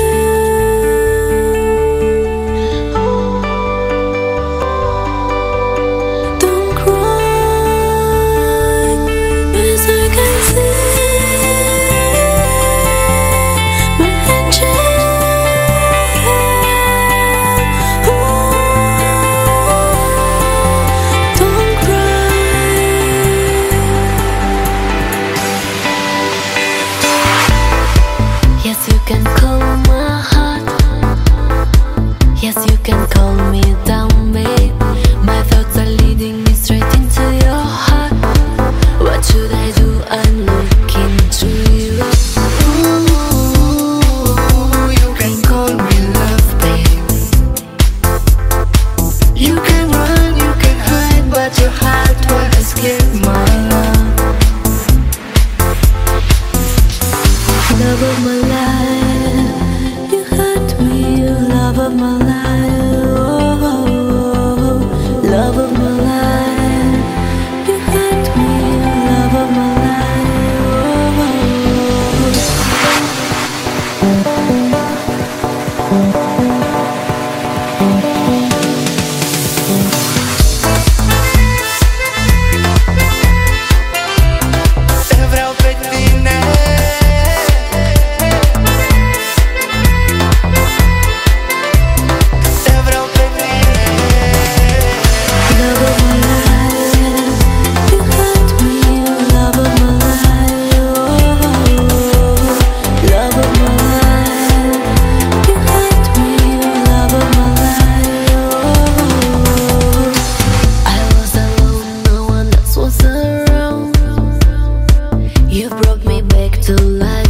to 116.61 116.75
life. 116.75 117.20